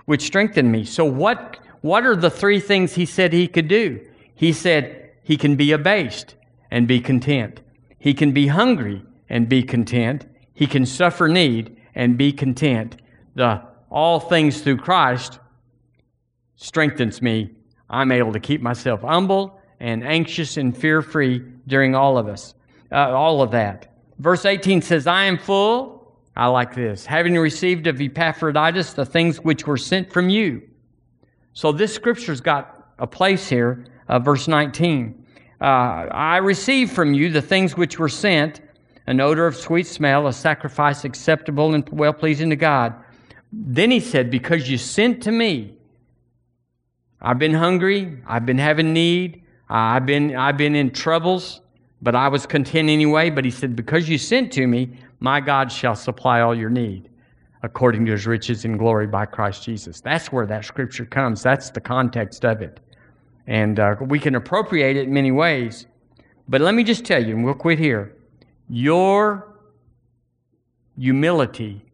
which 0.07 0.23
strengthen 0.23 0.71
me. 0.71 0.85
So, 0.85 1.05
what, 1.05 1.59
what 1.83 2.07
are 2.07 2.17
the 2.17 2.31
three 2.31 2.61
things 2.61 2.95
he 2.95 3.05
said 3.05 3.33
he 3.33 3.49
could 3.49 3.69
do? 3.69 4.01
He 4.35 4.53
said 4.53 5.11
he 5.23 5.37
can 5.37 5.57
be 5.57 5.73
abased 5.73 6.37
and 6.71 6.89
be 6.89 7.01
content, 7.01 7.61
he 7.99 8.15
can 8.15 8.33
be 8.33 8.47
hungry 8.47 9.05
and 9.29 9.49
be 9.49 9.63
content, 9.63 10.27
he 10.55 10.67
can 10.67 10.87
suffer 10.87 11.29
need 11.29 11.77
and 11.95 12.17
be 12.17 12.33
content. 12.33 12.97
The 13.35 13.63
all 13.91 14.21
things 14.21 14.63
through 14.63 14.79
Christ 14.79 15.39
strengthens 16.57 17.21
me. 17.21 17.51
I'm 17.89 18.11
able 18.11 18.33
to 18.33 18.41
keep 18.41 18.61
myself 18.61 19.03
humble 19.03 19.61
and 19.81 20.05
anxious 20.05 20.57
and 20.57 20.77
fear 20.77 21.03
free 21.03 21.43
during 21.67 21.95
all 21.95 22.19
of 22.19 22.29
us, 22.29 22.55
uh, 22.93 23.13
all 23.13 23.43
of 23.43 23.51
that. 23.51 23.93
Verse 24.19 24.45
18 24.45 24.83
says, 24.83 25.07
I 25.07 25.25
am 25.25 25.39
full. 25.39 26.15
I 26.35 26.47
like 26.49 26.75
this. 26.75 27.07
Having 27.07 27.37
received 27.39 27.87
of 27.87 28.01
Epaphroditus 28.01 28.93
the 28.93 29.07
things 29.07 29.41
which 29.41 29.67
were 29.67 29.77
sent 29.77 30.13
from 30.13 30.29
you. 30.29 30.63
So 31.53 31.73
this 31.73 31.95
scripture's 31.95 32.41
got 32.41 32.93
a 32.99 33.07
place 33.07 33.49
here, 33.49 33.87
uh, 34.09 34.19
verse 34.19 34.47
19. 34.49 35.27
Uh, 35.61 35.65
I 35.65 36.37
received 36.39 36.93
from 36.93 37.15
you 37.15 37.31
the 37.31 37.41
things 37.41 37.77
which 37.77 37.99
were 37.99 38.11
sent, 38.11 38.61
an 39.07 39.21
odor 39.21 39.47
of 39.47 39.57
sweet 39.57 39.87
smell, 39.87 40.27
a 40.27 40.33
sacrifice 40.33 41.05
acceptable 41.05 41.75
and 41.75 41.89
well 41.89 42.13
pleasing 42.13 42.51
to 42.51 42.57
God. 42.57 42.95
Then 43.53 43.91
he 43.91 44.01
said, 44.01 44.31
Because 44.31 44.69
you 44.69 44.77
sent 44.77 45.23
to 45.23 45.33
me, 45.33 45.79
I've 47.21 47.39
been 47.39 47.55
hungry, 47.55 48.19
I've 48.27 48.45
been 48.45 48.59
having 48.59 48.93
need, 48.93 49.43
I've 49.69 50.07
been, 50.07 50.37
I've 50.37 50.57
been 50.57 50.75
in 50.75 50.91
troubles, 50.91 51.61
but 52.03 52.15
I 52.15 52.29
was 52.29 52.47
content 52.47 52.89
anyway. 52.89 53.31
But 53.31 53.45
he 53.45 53.51
said, 53.51 53.75
Because 53.75 54.09
you 54.09 54.19
sent 54.19 54.53
to 54.53 54.67
me, 54.67 54.99
my 55.21 55.41
God 55.41 55.73
shall 55.73 55.97
supply 55.97 56.41
all 56.41 56.55
your 56.55 56.71
need 56.71 57.11
according 57.63 58.07
to 58.07 58.13
his 58.13 58.27
riches 58.27 58.65
and 58.65 58.79
glory 58.79 59.07
by 59.07 59.27
Christ 59.27 59.65
Jesus. 59.65 60.01
That's 60.01 60.31
where 60.31 60.47
that 60.47 60.65
scripture 60.65 61.05
comes. 61.05 61.43
That's 61.43 61.71
the 61.71 61.81
context 61.81 62.45
of 62.45 62.63
it. 62.63 62.81
And 63.47 63.81
uh, 63.81 63.97
we 64.01 64.19
can 64.19 64.37
appropriate 64.37 64.97
it 64.97 65.05
in 65.05 65.13
many 65.13 65.33
ways. 65.33 65.87
But 66.49 66.61
let 66.61 66.75
me 66.75 66.85
just 66.85 67.05
tell 67.05 67.23
you, 67.25 67.35
and 67.35 67.45
we'll 67.45 67.55
quit 67.55 67.79
here. 67.79 68.17
Your 68.69 69.57
humility 70.97 71.85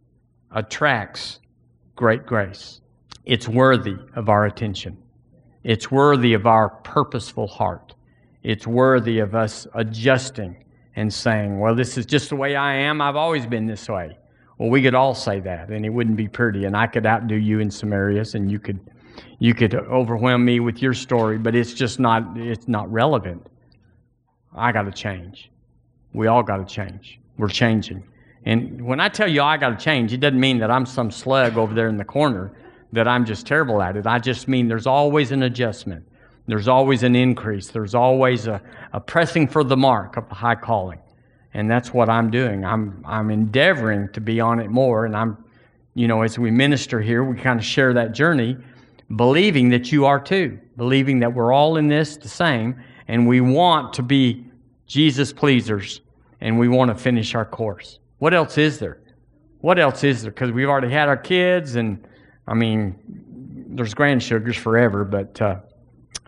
attracts 0.51 1.41
great 1.97 2.27
grace. 2.27 2.81
It's 3.25 3.49
worthy 3.49 3.97
of 4.15 4.29
our 4.29 4.47
attention. 4.47 5.02
It's 5.65 5.91
worthy 5.91 6.35
of 6.35 6.47
our 6.47 6.69
purposeful 6.69 7.47
heart. 7.47 7.95
It's 8.43 8.67
worthy 8.67 9.21
of 9.21 9.35
us 9.35 9.67
adjusting 9.75 10.65
and 10.97 11.13
saying, 11.13 11.61
well, 11.61 11.75
this 11.75 11.97
is 11.97 12.05
just 12.05 12.31
the 12.31 12.37
way 12.37 12.57
I 12.57 12.75
am. 12.75 13.01
I've 13.01 13.17
always 13.17 13.47
been 13.47 13.67
this 13.67 13.89
way. 13.89 14.19
Well, 14.59 14.69
we 14.69 14.83
could 14.83 14.95
all 14.95 15.15
say 15.15 15.41
that, 15.41 15.71
and 15.71 15.87
it 15.87 15.89
wouldn't 15.89 16.17
be 16.17 16.29
pretty, 16.29 16.65
and 16.65 16.77
I 16.77 16.87
could 16.87 17.07
outdo 17.07 17.37
you 17.37 17.61
in 17.61 17.71
some 17.71 17.93
areas, 17.93 18.35
and 18.35 18.51
you 18.51 18.59
could, 18.59 18.81
you 19.39 19.55
could 19.55 19.75
overwhelm 19.75 20.45
me 20.45 20.61
with 20.61 20.83
your 20.83 20.95
story, 20.95 21.39
but 21.39 21.55
it's 21.55 21.73
just 21.73 21.99
not, 21.99 22.37
it's 22.37 22.69
not 22.69 22.93
relevant. 22.93 23.47
I 24.55 24.73
got 24.73 24.83
to 24.83 24.93
change. 24.93 25.51
We 26.13 26.27
all 26.27 26.43
got 26.43 26.57
to 26.59 26.65
change. 26.65 27.19
We're 27.39 27.49
changing. 27.49 28.05
And 28.45 28.85
when 28.85 29.01
I 29.01 29.09
tell 29.09 29.29
you 29.29 29.43
I 29.43 29.57
got 29.57 29.71
to 29.79 29.83
change, 29.83 30.13
it 30.13 30.19
doesn't 30.19 30.39
mean 30.39 30.59
that 30.59 30.71
I'm 30.71 30.85
some 30.85 31.11
slug 31.11 31.57
over 31.57 31.75
there 31.75 31.89
in 31.89 31.97
the 31.97 32.05
corner, 32.05 32.53
that 32.93 33.09
I'm 33.09 33.25
just 33.25 33.47
terrible 33.47 33.83
at 33.83 33.97
it. 33.97 34.07
I 34.07 34.19
just 34.19 34.49
mean 34.49 34.69
there's 34.69 34.87
always 34.87 35.33
an 35.33 35.43
adjustment. 35.43 36.07
There's 36.47 36.69
always 36.69 37.03
an 37.03 37.15
increase. 37.15 37.69
There's 37.69 37.95
always 37.95 38.47
a, 38.47 38.61
a 38.93 39.01
pressing 39.01 39.49
for 39.49 39.65
the 39.65 39.77
mark 39.77 40.17
of 40.17 40.29
the 40.29 40.35
high 40.35 40.55
calling. 40.55 40.99
And 41.55 41.71
that's 41.71 41.93
what 41.93 42.09
I'm 42.09 42.31
doing. 42.31 42.65
I'm, 42.65 43.03
I'm 43.07 43.31
endeavoring 43.31 44.09
to 44.13 44.21
be 44.21 44.41
on 44.41 44.59
it 44.59 44.71
more. 44.71 45.05
And 45.05 45.17
I'm, 45.17 45.43
you 45.95 46.09
know, 46.09 46.23
as 46.23 46.39
we 46.39 46.51
minister 46.51 47.01
here, 47.01 47.23
we 47.23 47.37
kind 47.37 47.59
of 47.59 47.65
share 47.65 47.93
that 47.95 48.13
journey, 48.13 48.57
believing 49.15 49.69
that 49.71 49.93
you 49.93 50.07
are 50.07 50.21
too, 50.21 50.59
believing 50.77 51.21
that 51.21 51.33
we're 51.33 51.53
all 51.53 51.77
in 51.77 51.89
this 51.89 52.17
the 52.17 52.29
same. 52.29 52.83
And 53.09 53.29
we 53.29 53.41
want 53.41 53.93
to 53.95 54.03
be 54.03 54.47
Jesus 54.87 55.33
pleasers 55.33 56.01
and 56.41 56.59
we 56.59 56.69
want 56.69 56.91
to 56.91 56.95
finish 56.95 57.35
our 57.35 57.45
course. 57.45 57.99
What 58.19 58.35
else 58.35 58.59
is 58.59 58.79
there? 58.79 59.01
What 59.61 59.79
else 59.79 60.03
is 60.03 60.23
there? 60.23 60.33
Because 60.33 60.51
we've 60.51 60.69
already 60.69 60.91
had 60.91 61.09
our 61.09 61.17
kids, 61.17 61.77
and 61.77 62.05
I 62.47 62.55
mean, 62.55 62.97
there's 63.77 63.95
grand 63.95 64.23
sugars 64.23 64.57
forever, 64.57 65.05
but 65.05 65.41
uh, 65.41 65.57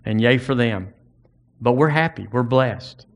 and 0.05 0.21
yay 0.21 0.39
for 0.39 0.55
them. 0.55 0.93
But 1.61 1.73
we're 1.73 1.89
happy, 1.89 2.27
we're 2.31 2.43
blessed, 2.43 3.07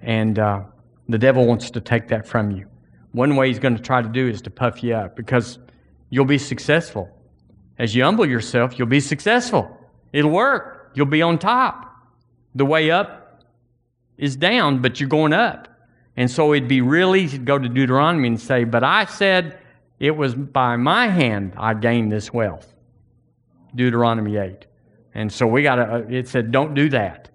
and 0.00 0.38
uh, 0.38 0.62
the 1.08 1.18
devil 1.18 1.46
wants 1.46 1.70
to 1.70 1.80
take 1.80 2.08
that 2.08 2.26
from 2.26 2.50
you. 2.50 2.66
One 3.12 3.36
way 3.36 3.48
he's 3.48 3.58
going 3.58 3.76
to 3.76 3.82
try 3.82 4.00
to 4.00 4.08
do 4.08 4.28
is 4.28 4.40
to 4.42 4.50
puff 4.50 4.82
you 4.82 4.94
up 4.94 5.16
because 5.16 5.58
you'll 6.10 6.24
be 6.24 6.38
successful. 6.38 7.10
As 7.78 7.94
you 7.94 8.04
humble 8.04 8.26
yourself, 8.26 8.78
you'll 8.78 8.88
be 8.88 9.00
successful. 9.00 9.78
It'll 10.12 10.30
work. 10.30 10.92
You'll 10.94 11.06
be 11.06 11.22
on 11.22 11.38
top. 11.38 11.90
The 12.54 12.64
way 12.64 12.90
up 12.90 13.44
is 14.16 14.36
down, 14.36 14.80
but 14.80 15.00
you're 15.00 15.08
going 15.08 15.32
up. 15.32 15.68
And 16.16 16.30
so 16.30 16.52
it'd 16.52 16.68
be 16.68 16.80
real 16.80 17.16
easy 17.16 17.38
to 17.38 17.44
go 17.44 17.58
to 17.58 17.68
Deuteronomy 17.68 18.28
and 18.28 18.40
say, 18.40 18.64
But 18.64 18.84
I 18.84 19.06
said 19.06 19.58
it 20.02 20.16
was 20.16 20.34
by 20.34 20.74
my 20.74 21.06
hand 21.06 21.54
I 21.56 21.74
gained 21.74 22.10
this 22.10 22.32
wealth. 22.32 22.74
Deuteronomy 23.72 24.36
8. 24.36 24.66
And 25.14 25.32
so 25.32 25.46
we 25.46 25.62
got 25.62 25.76
to, 25.76 25.94
uh, 25.94 25.98
it 26.10 26.26
said, 26.26 26.50
Don't 26.50 26.74
do 26.74 26.88
that. 26.88 27.30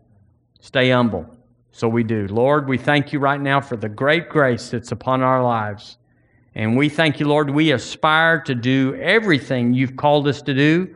Stay 0.59 0.89
humble. 0.89 1.25
So 1.71 1.87
we 1.87 2.03
do. 2.03 2.27
Lord, 2.27 2.67
we 2.67 2.77
thank 2.77 3.13
you 3.13 3.19
right 3.19 3.39
now 3.39 3.61
for 3.61 3.77
the 3.77 3.87
great 3.87 4.27
grace 4.27 4.69
that's 4.69 4.91
upon 4.91 5.21
our 5.21 5.41
lives. 5.41 5.97
And 6.55 6.75
we 6.75 6.89
thank 6.89 7.21
you, 7.21 7.27
Lord, 7.27 7.49
we 7.49 7.71
aspire 7.71 8.41
to 8.41 8.53
do 8.53 8.95
everything 8.95 9.73
you've 9.73 9.95
called 9.95 10.27
us 10.27 10.41
to 10.41 10.53
do, 10.53 10.93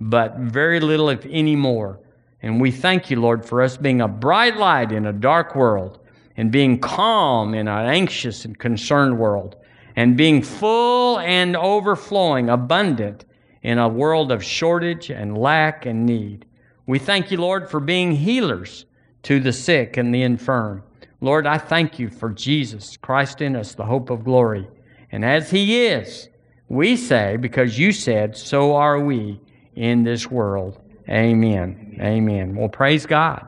but 0.00 0.38
very 0.38 0.80
little, 0.80 1.10
if 1.10 1.26
any 1.28 1.54
more. 1.54 2.00
And 2.40 2.58
we 2.58 2.70
thank 2.70 3.10
you, 3.10 3.20
Lord, 3.20 3.44
for 3.44 3.60
us 3.60 3.76
being 3.76 4.00
a 4.00 4.08
bright 4.08 4.56
light 4.56 4.90
in 4.90 5.04
a 5.04 5.12
dark 5.12 5.54
world 5.54 5.98
and 6.38 6.50
being 6.50 6.78
calm 6.78 7.52
in 7.52 7.68
an 7.68 7.86
anxious 7.86 8.46
and 8.46 8.58
concerned 8.58 9.18
world, 9.18 9.56
and 10.00 10.16
being 10.16 10.40
full 10.40 11.18
and 11.18 11.54
overflowing, 11.54 12.48
abundant 12.48 13.26
in 13.60 13.76
a 13.76 13.86
world 13.86 14.32
of 14.32 14.42
shortage 14.42 15.10
and 15.10 15.36
lack 15.36 15.84
and 15.84 16.06
need. 16.06 16.46
We 16.86 16.98
thank 16.98 17.30
you, 17.30 17.36
Lord, 17.36 17.68
for 17.68 17.80
being 17.80 18.12
healers 18.12 18.86
to 19.24 19.40
the 19.40 19.52
sick 19.52 19.98
and 19.98 20.14
the 20.14 20.22
infirm. 20.22 20.82
Lord, 21.20 21.46
I 21.46 21.58
thank 21.58 21.98
you 21.98 22.08
for 22.08 22.30
Jesus 22.30 22.96
Christ 22.96 23.42
in 23.42 23.54
us, 23.54 23.74
the 23.74 23.84
hope 23.84 24.08
of 24.08 24.24
glory. 24.24 24.66
And 25.12 25.22
as 25.22 25.50
He 25.50 25.84
is, 25.84 26.30
we 26.70 26.96
say, 26.96 27.36
because 27.36 27.78
you 27.78 27.92
said, 27.92 28.34
so 28.34 28.74
are 28.76 29.00
we 29.00 29.38
in 29.74 30.02
this 30.02 30.30
world. 30.30 30.80
Amen. 31.10 31.98
Amen. 32.00 32.56
Well, 32.56 32.70
praise 32.70 33.04
God. 33.04 33.46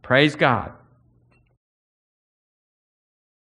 Praise 0.00 0.34
God. 0.34 0.72